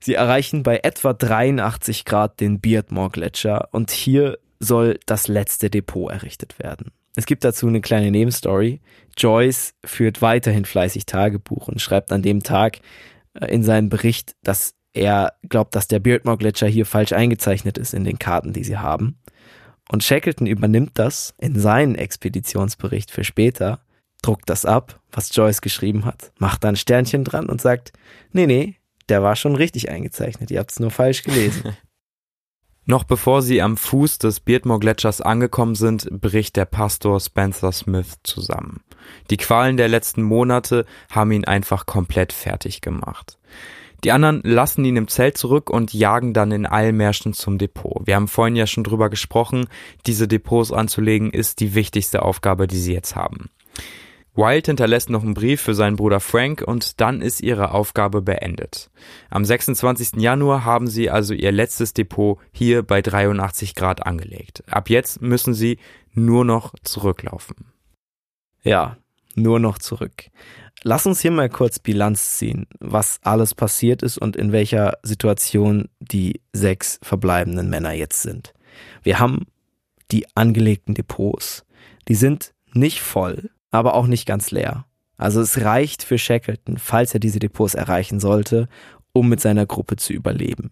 [0.00, 6.10] Sie erreichen bei etwa 83 Grad den Beardmore Gletscher und hier soll das letzte Depot
[6.10, 6.92] errichtet werden.
[7.16, 8.80] Es gibt dazu eine kleine Nebenstory.
[9.16, 12.80] Joyce führt weiterhin fleißig Tagebuch und schreibt an dem Tag
[13.34, 17.92] äh, in seinem Bericht, dass er glaubt, dass der Beardmore Gletscher hier falsch eingezeichnet ist
[17.92, 19.18] in den Karten, die sie haben.
[19.90, 23.80] Und Shackleton übernimmt das in seinen Expeditionsbericht für später
[24.22, 27.92] druckt das ab, was Joyce geschrieben hat, macht da ein Sternchen dran und sagt,
[28.32, 28.76] nee, nee,
[29.08, 31.76] der war schon richtig eingezeichnet, ihr habt es nur falsch gelesen.
[32.84, 38.80] Noch bevor sie am Fuß des Beardmore-Gletschers angekommen sind, bricht der Pastor Spencer Smith zusammen.
[39.28, 43.38] Die Qualen der letzten Monate haben ihn einfach komplett fertig gemacht.
[44.04, 48.06] Die anderen lassen ihn im Zelt zurück und jagen dann in Eilmärschen zum Depot.
[48.06, 49.66] Wir haben vorhin ja schon drüber gesprochen,
[50.06, 53.50] diese Depots anzulegen ist die wichtigste Aufgabe, die sie jetzt haben.
[54.38, 58.88] Wild hinterlässt noch einen Brief für seinen Bruder Frank und dann ist ihre Aufgabe beendet.
[59.30, 60.22] Am 26.
[60.22, 64.62] Januar haben sie also ihr letztes Depot hier bei 83 Grad angelegt.
[64.70, 65.78] Ab jetzt müssen sie
[66.12, 67.72] nur noch zurücklaufen.
[68.62, 68.96] Ja,
[69.34, 70.30] nur noch zurück.
[70.84, 75.88] Lass uns hier mal kurz Bilanz ziehen, was alles passiert ist und in welcher Situation
[75.98, 78.54] die sechs verbleibenden Männer jetzt sind.
[79.02, 79.46] Wir haben
[80.12, 81.66] die angelegten Depots.
[82.06, 84.84] Die sind nicht voll, aber auch nicht ganz leer.
[85.16, 88.68] Also es reicht für Shackleton, falls er diese Depots erreichen sollte,
[89.12, 90.70] um mit seiner Gruppe zu überleben.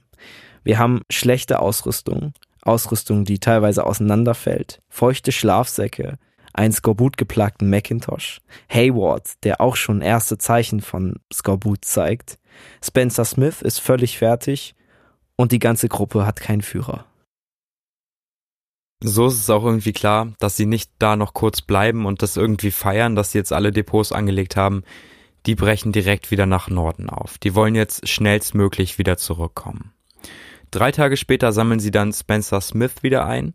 [0.62, 2.32] Wir haben schlechte Ausrüstung,
[2.62, 6.18] Ausrüstung, die teilweise auseinanderfällt, feuchte Schlafsäcke,
[6.52, 12.38] einen Skorbut-geplagten Macintosh, Hayward, der auch schon erste Zeichen von Skorbut zeigt,
[12.82, 14.74] Spencer Smith ist völlig fertig
[15.36, 17.04] und die ganze Gruppe hat keinen Führer.
[19.08, 22.36] So ist es auch irgendwie klar, dass sie nicht da noch kurz bleiben und das
[22.36, 24.82] irgendwie feiern, dass sie jetzt alle Depots angelegt haben.
[25.46, 27.38] Die brechen direkt wieder nach Norden auf.
[27.38, 29.92] Die wollen jetzt schnellstmöglich wieder zurückkommen.
[30.72, 33.54] Drei Tage später sammeln sie dann Spencer Smith wieder ein,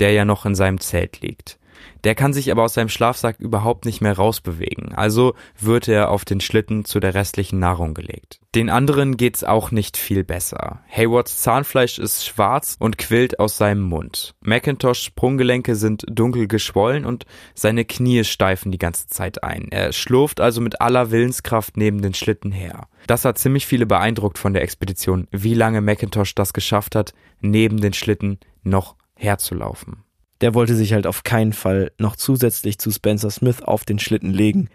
[0.00, 1.57] der ja noch in seinem Zelt liegt.
[2.04, 6.24] Der kann sich aber aus seinem Schlafsack überhaupt nicht mehr rausbewegen, also wird er auf
[6.24, 8.40] den Schlitten zu der restlichen Nahrung gelegt.
[8.54, 10.80] Den anderen geht's auch nicht viel besser.
[10.88, 14.34] Haywards Zahnfleisch ist schwarz und quillt aus seinem Mund.
[14.40, 19.68] Macintosh Sprunggelenke sind dunkel geschwollen und seine Knie steifen die ganze Zeit ein.
[19.70, 22.88] Er schlurft also mit aller Willenskraft neben den Schlitten her.
[23.06, 27.80] Das hat ziemlich viele beeindruckt von der Expedition, wie lange Macintosh das geschafft hat, neben
[27.80, 30.04] den Schlitten noch herzulaufen
[30.40, 34.32] der wollte sich halt auf keinen Fall noch zusätzlich zu Spencer Smith auf den Schlitten
[34.32, 34.68] legen,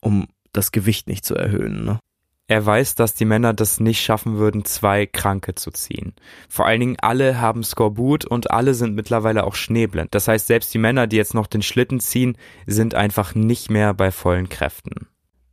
[0.00, 1.84] um das Gewicht nicht zu erhöhen.
[1.84, 1.98] Ne?
[2.46, 6.12] Er weiß, dass die Männer das nicht schaffen würden, zwei Kranke zu ziehen.
[6.48, 10.14] Vor allen Dingen alle haben Skorbut und alle sind mittlerweile auch schneeblind.
[10.14, 13.94] Das heißt, selbst die Männer, die jetzt noch den Schlitten ziehen, sind einfach nicht mehr
[13.94, 15.08] bei vollen Kräften.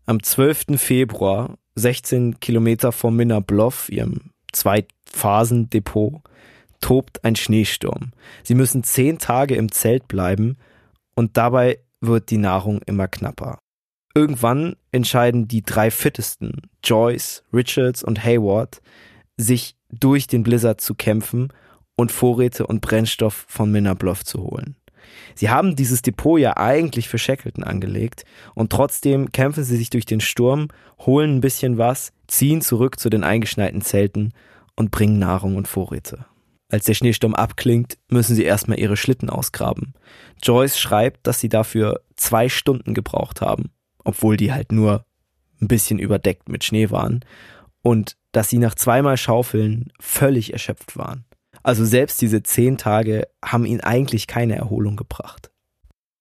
[0.05, 0.77] Am 12.
[0.77, 6.21] Februar, 16 Kilometer vor Minna Bluff, ihrem Zweitphasendepot,
[6.81, 8.11] tobt ein Schneesturm.
[8.43, 10.57] Sie müssen zehn Tage im Zelt bleiben
[11.15, 13.59] und dabei wird die Nahrung immer knapper.
[14.13, 18.81] Irgendwann entscheiden die drei Fittesten, Joyce, Richards und Hayward,
[19.37, 21.53] sich durch den Blizzard zu kämpfen
[21.95, 24.75] und Vorräte und Brennstoff von Minnerbluff zu holen.
[25.35, 30.05] Sie haben dieses Depot ja eigentlich für Shackleton angelegt und trotzdem kämpfen sie sich durch
[30.05, 30.67] den Sturm,
[30.99, 34.33] holen ein bisschen was, ziehen zurück zu den eingeschneiten Zelten
[34.75, 36.25] und bringen Nahrung und Vorräte.
[36.71, 39.93] Als der Schneesturm abklingt, müssen sie erstmal ihre Schlitten ausgraben.
[40.41, 43.71] Joyce schreibt, dass sie dafür zwei Stunden gebraucht haben,
[44.05, 45.05] obwohl die halt nur
[45.61, 47.25] ein bisschen überdeckt mit Schnee waren.
[47.81, 51.25] Und dass sie nach zweimal Schaufeln völlig erschöpft waren.
[51.61, 55.51] Also selbst diese zehn Tage haben ihnen eigentlich keine Erholung gebracht.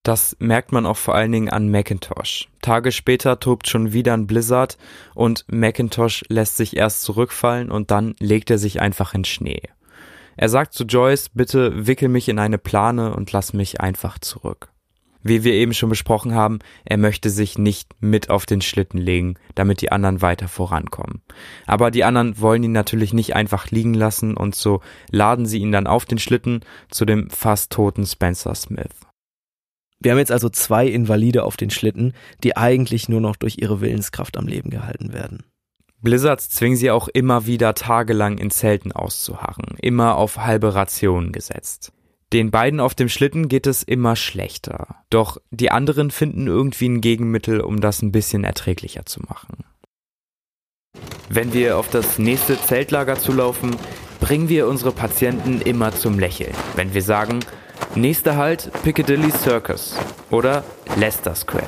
[0.02, 2.48] Das merkt man auch vor allen Dingen an Macintosh.
[2.60, 4.78] Tage später tobt schon wieder ein Blizzard
[5.14, 9.62] und Macintosh lässt sich erst zurückfallen und dann legt er sich einfach in Schnee.
[10.40, 14.72] Er sagt zu Joyce, bitte wickel mich in eine Plane und lass mich einfach zurück.
[15.22, 19.34] Wie wir eben schon besprochen haben, er möchte sich nicht mit auf den Schlitten legen,
[19.54, 21.20] damit die anderen weiter vorankommen.
[21.66, 25.72] Aber die anderen wollen ihn natürlich nicht einfach liegen lassen und so laden sie ihn
[25.72, 28.96] dann auf den Schlitten zu dem fast toten Spencer Smith.
[29.98, 33.82] Wir haben jetzt also zwei Invalide auf den Schlitten, die eigentlich nur noch durch ihre
[33.82, 35.44] Willenskraft am Leben gehalten werden.
[36.02, 41.92] Blizzards zwingen sie auch immer wieder tagelang in Zelten auszuharren, immer auf halbe Rationen gesetzt.
[42.32, 44.96] Den beiden auf dem Schlitten geht es immer schlechter.
[45.10, 49.64] Doch die anderen finden irgendwie ein Gegenmittel, um das ein bisschen erträglicher zu machen.
[51.28, 53.76] Wenn wir auf das nächste Zeltlager zulaufen,
[54.20, 56.54] bringen wir unsere Patienten immer zum Lächeln.
[56.76, 57.40] Wenn wir sagen,
[57.94, 59.96] nächster Halt Piccadilly Circus
[60.30, 60.64] oder
[60.96, 61.66] Leicester Square.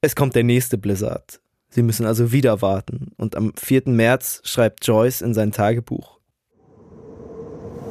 [0.00, 1.40] Es kommt der nächste Blizzard.
[1.70, 3.12] Sie müssen also wieder warten.
[3.16, 3.82] Und am 4.
[3.86, 6.18] März schreibt Joyce in sein Tagebuch.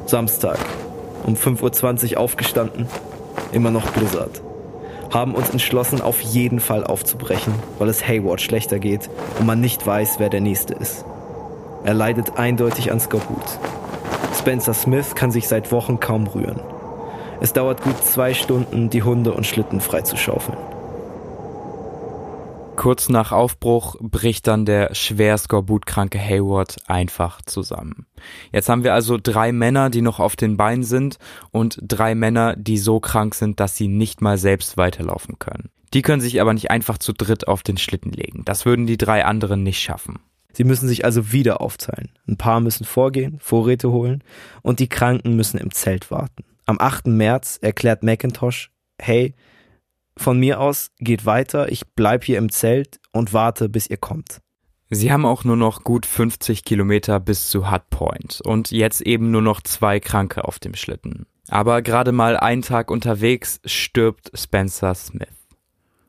[0.06, 0.58] Samstag,
[1.26, 2.88] um 5.20 Uhr aufgestanden,
[3.52, 4.42] immer noch Blizzard.
[5.14, 9.86] Haben uns entschlossen, auf jeden Fall aufzubrechen, weil es Hayward schlechter geht und man nicht
[9.86, 11.06] weiß, wer der Nächste ist.
[11.84, 13.60] Er leidet eindeutig an Skorbut.
[14.38, 16.60] Spencer Smith kann sich seit Wochen kaum rühren.
[17.40, 20.58] Es dauert gut zwei Stunden, die Hunde und Schlitten freizuschaufeln.
[22.78, 28.06] Kurz nach Aufbruch bricht dann der schwer skorbutkranke Hayward einfach zusammen.
[28.52, 31.18] Jetzt haben wir also drei Männer, die noch auf den Beinen sind
[31.50, 35.72] und drei Männer, die so krank sind, dass sie nicht mal selbst weiterlaufen können.
[35.96, 38.44] Die können sich aber nicht einfach zu dritt auf den Schlitten legen.
[38.46, 40.20] Das würden die drei anderen nicht schaffen.
[40.54, 42.12] Sie müssen sich also wieder aufteilen.
[42.28, 44.24] Ein paar müssen vorgehen, Vorräte holen
[44.62, 46.44] und die Kranken müssen im Zelt warten.
[46.68, 47.08] Am 8.
[47.08, 48.70] März erklärt McIntosh,
[49.00, 49.34] hey,
[50.18, 54.42] von mir aus geht weiter, ich bleib hier im Zelt und warte, bis ihr kommt.
[54.90, 59.32] Sie haben auch nur noch gut 50 Kilometer bis zu Hut Point und jetzt eben
[59.32, 61.26] nur noch zwei Kranke auf dem Schlitten.
[61.50, 65.28] Aber gerade mal einen Tag unterwegs stirbt Spencer Smith.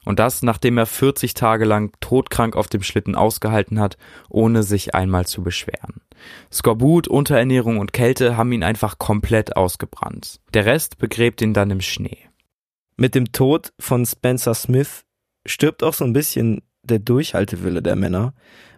[0.05, 3.99] Und das, nachdem er 40 Tage lang todkrank auf dem Schlitten ausgehalten hat,
[4.31, 6.01] ohne sich einmal zu beschweren.
[6.53, 10.41] Skorbut, Unterernährung und Kälte haben ihn einfach komplett ausgebrannt.
[10.55, 12.28] Der Rest begräbt ihn dann im Schnee.
[13.01, 15.05] Mit dem Tod von Spencer Smith
[15.47, 18.35] stirbt auch so ein bisschen der Durchhaltewille der Männer,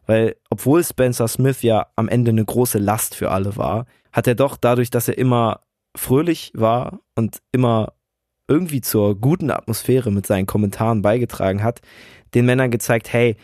[0.07, 4.35] weil obwohl Spencer Smith ja am Ende eine große Last für alle war, hat er
[4.35, 5.63] doch dadurch, dass er immer
[5.97, 7.95] fröhlich war und immer
[8.47, 11.81] irgendwie zur guten Atmosphäre mit seinen Kommentaren beigetragen hat,
[12.35, 13.37] den Männern gezeigt, hey,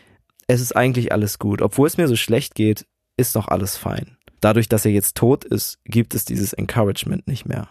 [0.47, 1.62] es ist eigentlich alles gut.
[1.62, 4.18] Obwohl es mir so schlecht geht, ist noch alles fein.
[4.41, 7.68] Dadurch, dass er jetzt tot ist, gibt es dieses Encouragement nicht mehr.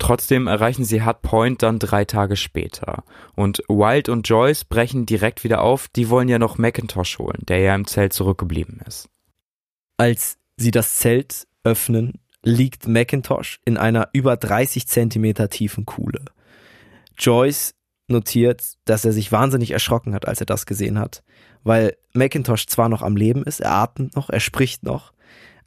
[0.00, 3.04] Trotzdem erreichen sie Hut Point dann drei Tage später.
[3.36, 7.58] Und Wild und Joyce brechen direkt wieder auf, die wollen ja noch Macintosh holen, der
[7.58, 9.10] ja im Zelt zurückgeblieben ist.
[9.98, 16.24] Als sie das Zelt öffnen, liegt Macintosh in einer über 30 Zentimeter tiefen Kuhle.
[17.18, 17.74] Joyce
[18.08, 21.22] notiert, dass er sich wahnsinnig erschrocken hat, als er das gesehen hat,
[21.62, 25.12] weil Macintosh zwar noch am Leben ist, er atmet noch, er spricht noch,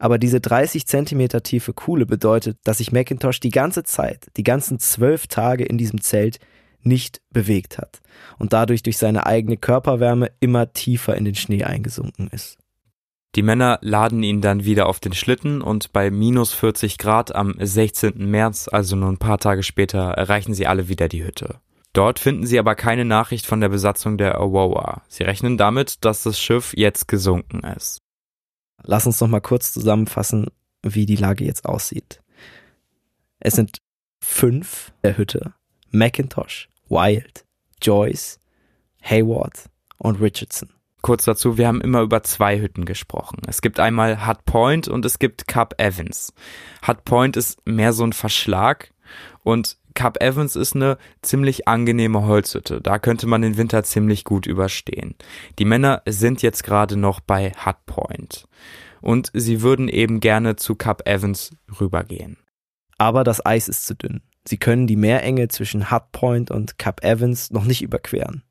[0.03, 4.77] aber diese 30 Zentimeter tiefe Kuhle bedeutet, dass sich Macintosh die ganze Zeit, die ganzen
[4.77, 6.39] zwölf Tage in diesem Zelt
[6.81, 8.01] nicht bewegt hat
[8.37, 12.57] und dadurch durch seine eigene Körperwärme immer tiefer in den Schnee eingesunken ist.
[13.35, 17.55] Die Männer laden ihn dann wieder auf den Schlitten und bei minus 40 Grad am
[17.57, 18.29] 16.
[18.29, 21.61] März, also nur ein paar Tage später, erreichen sie alle wieder die Hütte.
[21.93, 25.03] Dort finden sie aber keine Nachricht von der Besatzung der Aurora.
[25.07, 27.99] Sie rechnen damit, dass das Schiff jetzt gesunken ist.
[28.83, 30.47] Lass uns noch mal kurz zusammenfassen,
[30.81, 32.21] wie die Lage jetzt aussieht.
[33.39, 33.81] Es sind
[34.21, 35.53] fünf der Hütte.
[35.91, 37.45] Macintosh, Wild,
[37.81, 38.39] Joyce,
[39.03, 40.69] Hayward und Richardson.
[41.01, 43.41] Kurz dazu, wir haben immer über zwei Hütten gesprochen.
[43.47, 46.33] Es gibt einmal Hut Point und es gibt Cap Evans.
[46.87, 48.93] Hut Point ist mehr so ein Verschlag
[49.43, 52.81] und Cap Evans ist eine ziemlich angenehme Holzhütte.
[52.81, 55.15] Da könnte man den Winter ziemlich gut überstehen.
[55.59, 58.47] Die Männer sind jetzt gerade noch bei Hut Point.
[59.01, 62.37] Und sie würden eben gerne zu Cap Evans rübergehen.
[62.97, 64.21] Aber das Eis ist zu dünn.
[64.45, 68.43] Sie können die Meerenge zwischen Hut Point und Cap Evans noch nicht überqueren.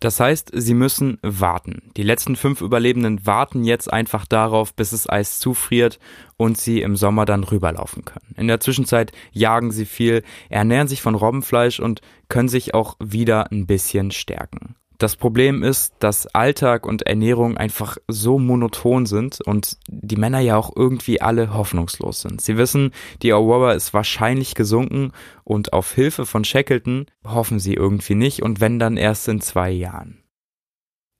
[0.00, 1.92] Das heißt, sie müssen warten.
[1.96, 5.98] Die letzten fünf Überlebenden warten jetzt einfach darauf, bis das Eis zufriert
[6.38, 8.34] und sie im Sommer dann rüberlaufen können.
[8.38, 13.52] In der Zwischenzeit jagen sie viel, ernähren sich von Robbenfleisch und können sich auch wieder
[13.52, 14.74] ein bisschen stärken.
[15.00, 20.58] Das Problem ist, dass Alltag und Ernährung einfach so monoton sind und die Männer ja
[20.58, 22.42] auch irgendwie alle hoffnungslos sind.
[22.42, 22.90] Sie wissen,
[23.22, 28.60] die Aurora ist wahrscheinlich gesunken und auf Hilfe von Shackleton hoffen sie irgendwie nicht und
[28.60, 30.22] wenn dann erst in zwei Jahren.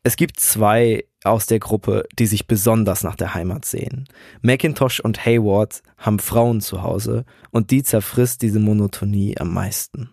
[0.02, 4.06] Es gibt zwei aus der Gruppe, die sich besonders nach der Heimat sehen.
[4.42, 10.10] Macintosh und Hayward haben Frauen zu Hause und die zerfrisst diese Monotonie am meisten.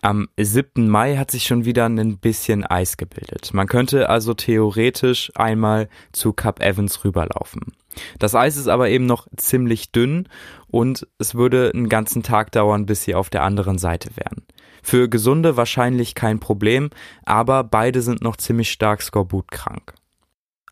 [0.00, 0.88] Am 7.
[0.88, 3.52] Mai hat sich schon wieder ein bisschen Eis gebildet.
[3.52, 7.72] Man könnte also theoretisch einmal zu Cap Evans rüberlaufen.
[8.20, 10.28] Das Eis ist aber eben noch ziemlich dünn
[10.68, 14.44] und es würde einen ganzen Tag dauern, bis sie auf der anderen Seite wären.
[14.84, 16.90] Für Gesunde wahrscheinlich kein Problem,
[17.24, 19.94] aber beide sind noch ziemlich stark skorbutkrank.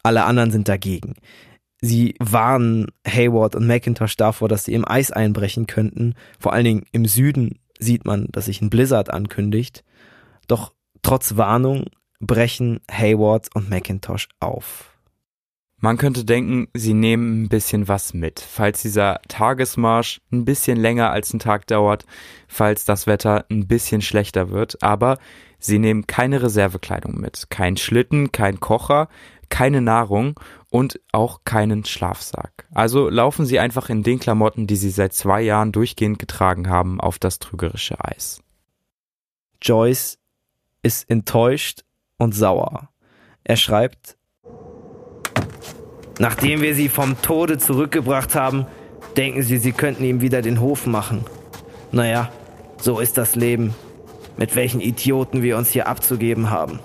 [0.05, 1.15] Alle anderen sind dagegen.
[1.81, 6.87] Sie warnen Hayward und McIntosh davor, dass sie im Eis einbrechen könnten, vor allen Dingen
[6.93, 9.85] im Süden sieht man, dass sich ein Blizzard ankündigt.
[10.49, 10.73] Doch
[11.03, 11.87] trotz Warnung
[12.21, 14.97] brechen Hayward und McIntosh auf.
[15.79, 21.11] Man könnte denken, sie nehmen ein bisschen was mit, falls dieser Tagesmarsch ein bisschen länger
[21.11, 22.07] als ein Tag dauert,
[22.49, 25.19] falls das Wetter ein bisschen schlechter wird, aber
[25.59, 29.09] sie nehmen keine Reservekleidung mit, kein Schlitten, kein Kocher,
[29.51, 30.41] keine Nahrung
[30.77, 32.67] und auch keinen Schlafsack.
[32.71, 37.01] Also laufen sie einfach in den Klamotten, die sie seit zwei Jahren durchgehend getragen haben,
[37.01, 38.43] auf das trügerische Eis.
[39.63, 40.19] Joyce
[40.83, 41.85] ist enttäuscht
[42.19, 42.91] und sauer.
[43.43, 44.19] Er schreibt,
[46.19, 48.67] Nachdem wir sie vom Tode zurückgebracht haben,
[49.17, 51.25] denken sie, sie könnten ihm wieder den Hof machen.
[51.91, 52.31] Naja,
[52.77, 53.75] so ist das Leben,
[54.37, 56.81] mit welchen Idioten wir uns hier abzugeben haben.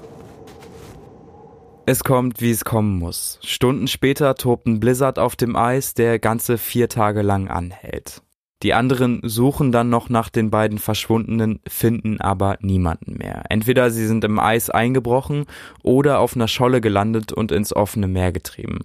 [1.87, 3.39] Es kommt, wie es kommen muss.
[3.43, 8.21] Stunden später tobt ein Blizzard auf dem Eis, der ganze vier Tage lang anhält.
[8.61, 13.45] Die anderen suchen dann noch nach den beiden Verschwundenen, finden aber niemanden mehr.
[13.49, 15.45] Entweder sie sind im Eis eingebrochen
[15.81, 18.81] oder auf einer Scholle gelandet und ins offene Meer getrieben.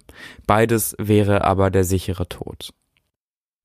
[0.47, 2.73] Beides wäre aber der sichere Tod.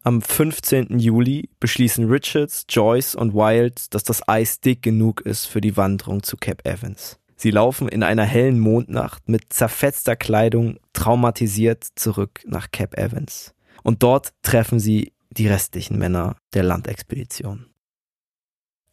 [0.04, 0.98] Am 15.
[0.98, 6.22] Juli beschließen Richards, Joyce und Wild, dass das Eis dick genug ist für die Wanderung
[6.22, 7.18] zu Cape Evans.
[7.42, 13.52] Sie laufen in einer hellen Mondnacht mit zerfetzter Kleidung traumatisiert zurück nach Cape Evans.
[13.82, 17.66] Und dort treffen sie die restlichen Männer der Landexpedition.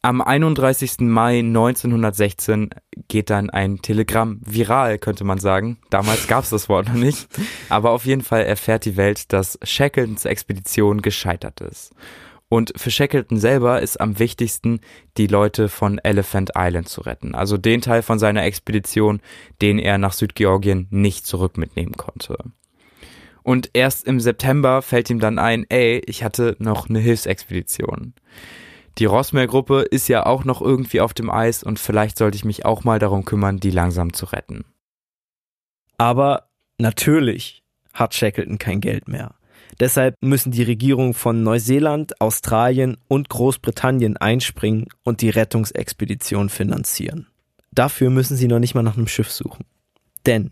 [0.01, 1.01] Am 31.
[1.01, 2.71] Mai 1916
[3.07, 5.77] geht dann ein Telegramm viral, könnte man sagen.
[5.91, 7.27] Damals gab es das Wort noch nicht.
[7.69, 11.93] Aber auf jeden Fall erfährt die Welt, dass Shackletons Expedition gescheitert ist.
[12.49, 14.81] Und für Shackleton selber ist am wichtigsten,
[15.17, 17.35] die Leute von Elephant Island zu retten.
[17.35, 19.21] Also den Teil von seiner Expedition,
[19.61, 22.37] den er nach Südgeorgien nicht zurück mitnehmen konnte.
[23.43, 28.13] Und erst im September fällt ihm dann ein, ey, ich hatte noch eine Hilfsexpedition.
[28.97, 32.65] Die Rossmeer-Gruppe ist ja auch noch irgendwie auf dem Eis und vielleicht sollte ich mich
[32.65, 34.65] auch mal darum kümmern, die langsam zu retten.
[35.97, 39.35] Aber natürlich hat Shackleton kein Geld mehr.
[39.79, 47.27] Deshalb müssen die Regierungen von Neuseeland, Australien und Großbritannien einspringen und die Rettungsexpedition finanzieren.
[47.71, 49.65] Dafür müssen sie noch nicht mal nach einem Schiff suchen.
[50.25, 50.51] Denn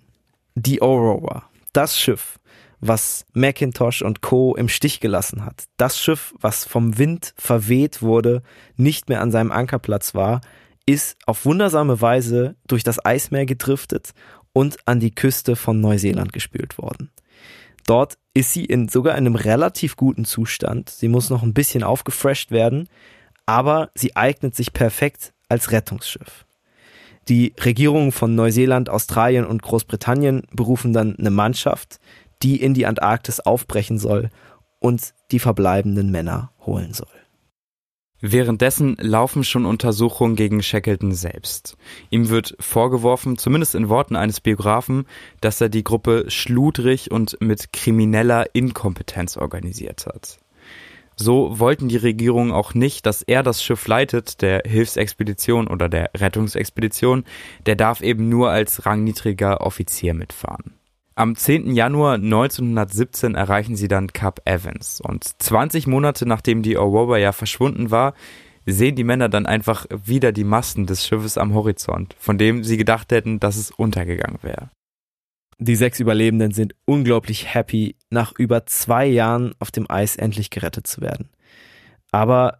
[0.55, 2.39] die Aurora, das Schiff,
[2.79, 4.55] was Macintosh und Co.
[4.55, 5.65] im Stich gelassen hat.
[5.77, 8.43] Das Schiff, was vom Wind verweht wurde,
[8.75, 10.41] nicht mehr an seinem Ankerplatz war,
[10.85, 14.11] ist auf wundersame Weise durch das Eismeer gedriftet
[14.53, 17.11] und an die Küste von Neuseeland gespült worden.
[17.87, 20.89] Dort ist sie in sogar einem relativ guten Zustand.
[20.89, 22.87] Sie muss noch ein bisschen aufgefresht werden,
[23.47, 26.45] aber sie eignet sich perfekt als Rettungsschiff.
[27.29, 31.99] Die Regierungen von Neuseeland, Australien und Großbritannien berufen dann eine Mannschaft,
[32.43, 34.29] die in die Antarktis aufbrechen soll
[34.79, 37.07] und die verbleibenden Männer holen soll.
[38.19, 41.77] Währenddessen laufen schon Untersuchungen gegen Shackleton selbst.
[42.09, 45.05] Ihm wird vorgeworfen, zumindest in Worten eines Biografen,
[45.39, 50.39] dass er die Gruppe schludrig und mit krimineller Inkompetenz organisiert hat.
[51.15, 56.11] So wollten die Regierungen auch nicht, dass er das Schiff leitet, der Hilfsexpedition oder der
[56.15, 57.23] Rettungsexpedition,
[57.65, 60.76] der darf eben nur als rangniedriger Offizier mitfahren.
[61.17, 61.71] Am 10.
[61.71, 67.89] Januar 1917 erreichen sie dann Cap Evans und 20 Monate nachdem die Aurora ja verschwunden
[67.89, 68.13] war,
[68.67, 72.77] sehen die Männer dann einfach wieder die Masten des Schiffes am Horizont, von dem sie
[72.77, 74.69] gedacht hätten, dass es untergegangen wäre.
[75.57, 80.85] Die sechs Überlebenden sind unglaublich happy, nach über zwei Jahren auf dem Eis endlich gerettet
[80.85, 81.29] zu werden.
[82.11, 82.59] Aber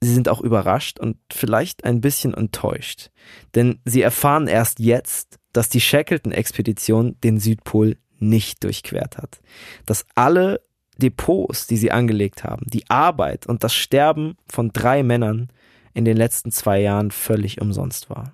[0.00, 3.10] sie sind auch überrascht und vielleicht ein bisschen enttäuscht,
[3.54, 9.40] denn sie erfahren erst jetzt, dass die Shackleton-Expedition den Südpol nicht durchquert hat.
[9.86, 10.60] Dass alle
[10.98, 15.48] Depots, die sie angelegt haben, die Arbeit und das Sterben von drei Männern
[15.94, 18.32] in den letzten zwei Jahren völlig umsonst waren.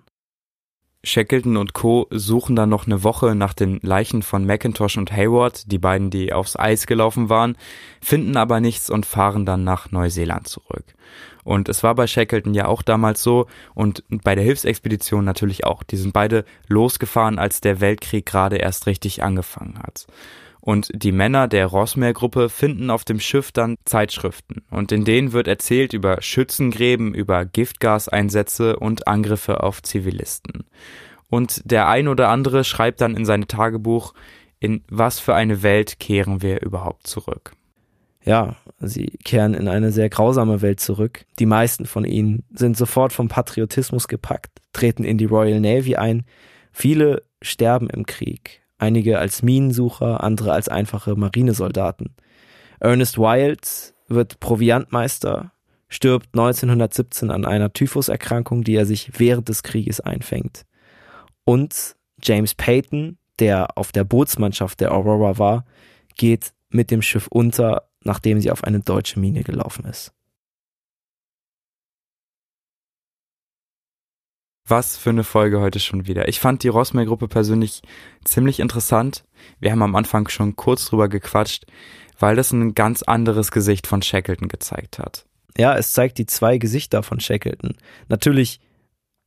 [1.04, 2.06] Shackleton und Co.
[2.10, 6.32] suchen dann noch eine Woche nach den Leichen von McIntosh und Hayward, die beiden, die
[6.32, 7.56] aufs Eis gelaufen waren,
[8.00, 10.84] finden aber nichts und fahren dann nach Neuseeland zurück.
[11.42, 15.82] Und es war bei Shackleton ja auch damals so und bei der Hilfsexpedition natürlich auch.
[15.82, 20.06] Die sind beide losgefahren, als der Weltkrieg gerade erst richtig angefangen hat.
[20.64, 24.62] Und die Männer der Rossmeer-Gruppe finden auf dem Schiff dann Zeitschriften.
[24.70, 30.62] Und in denen wird erzählt über Schützengräben, über Giftgaseinsätze und Angriffe auf Zivilisten.
[31.28, 34.14] Und der ein oder andere schreibt dann in seine Tagebuch,
[34.60, 37.56] in was für eine Welt kehren wir überhaupt zurück.
[38.24, 41.24] Ja, sie kehren in eine sehr grausame Welt zurück.
[41.40, 46.24] Die meisten von ihnen sind sofort vom Patriotismus gepackt, treten in die Royal Navy ein.
[46.70, 52.14] Viele sterben im Krieg, einige als Minensucher, andere als einfache Marinesoldaten.
[52.80, 55.52] Ernest Wild wird Proviantmeister,
[55.88, 60.66] stirbt 1917 an einer Typhuserkrankung, die er sich während des Krieges einfängt.
[61.44, 65.64] Und James Peyton, der auf der Bootsmannschaft der Aurora war,
[66.16, 70.12] geht mit dem Schiff unter, nachdem sie auf eine deutsche Mine gelaufen ist.
[74.66, 76.28] Was für eine Folge heute schon wieder.
[76.28, 77.82] Ich fand die Rossmeer-Gruppe persönlich
[78.24, 79.24] ziemlich interessant.
[79.58, 81.66] Wir haben am Anfang schon kurz drüber gequatscht,
[82.18, 85.26] weil das ein ganz anderes Gesicht von Shackleton gezeigt hat.
[85.58, 87.74] Ja, es zeigt die zwei Gesichter von Shackleton.
[88.08, 88.60] Natürlich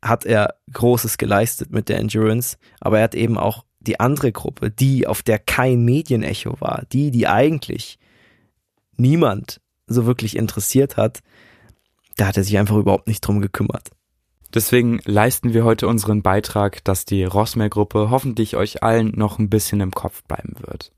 [0.01, 4.71] hat er Großes geleistet mit der Endurance, aber er hat eben auch die andere Gruppe,
[4.71, 7.99] die, auf der kein Medienecho war, die, die eigentlich
[8.97, 11.19] niemand so wirklich interessiert hat,
[12.15, 13.91] da hat er sich einfach überhaupt nicht drum gekümmert.
[14.56, 19.82] Deswegen leisten wir heute unseren Beitrag, dass die Rossmeer-Gruppe hoffentlich euch allen noch ein bisschen
[19.82, 20.93] im Kopf bleiben wird.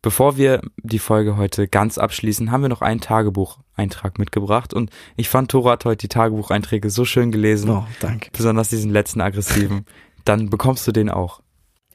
[0.00, 5.28] Bevor wir die Folge heute ganz abschließen, haben wir noch einen Tagebucheintrag mitgebracht und ich
[5.28, 7.68] fand, Tora hat heute die Tagebucheinträge so schön gelesen.
[7.68, 8.30] Oh, danke.
[8.32, 9.84] Besonders diesen letzten aggressiven.
[10.24, 11.40] Dann bekommst du den auch.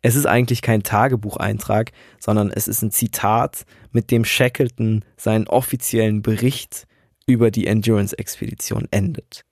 [0.02, 6.22] Es ist eigentlich kein Tagebucheintrag, sondern es ist ein Zitat, mit dem Shackleton seinen offiziellen
[6.22, 6.88] Bericht
[7.26, 9.45] über die Endurance-Expedition endet.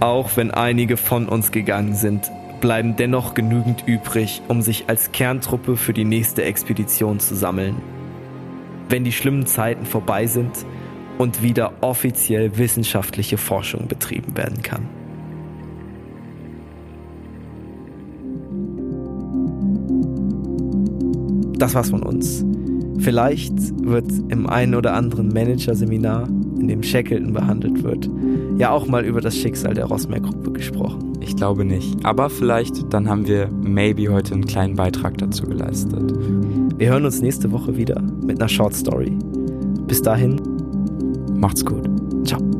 [0.00, 2.30] Auch wenn einige von uns gegangen sind,
[2.60, 7.76] bleiben dennoch genügend übrig, um sich als Kerntruppe für die nächste Expedition zu sammeln.
[8.88, 10.52] Wenn die schlimmen Zeiten vorbei sind
[11.18, 14.86] und wieder offiziell wissenschaftliche Forschung betrieben werden kann.
[21.58, 22.44] Das war's von uns.
[23.00, 26.28] Vielleicht wird im einen oder anderen Managerseminar,
[26.58, 28.08] in dem Shackleton behandelt wird,
[28.58, 31.12] ja auch mal über das Schicksal der Rossmeer-Gruppe gesprochen.
[31.20, 32.04] Ich glaube nicht.
[32.04, 36.12] Aber vielleicht, dann haben wir maybe heute einen kleinen Beitrag dazu geleistet.
[36.78, 39.12] Wir hören uns nächste Woche wieder mit einer Short Story.
[39.86, 40.40] Bis dahin,
[41.38, 41.88] Macht's gut.
[42.24, 42.57] ciao.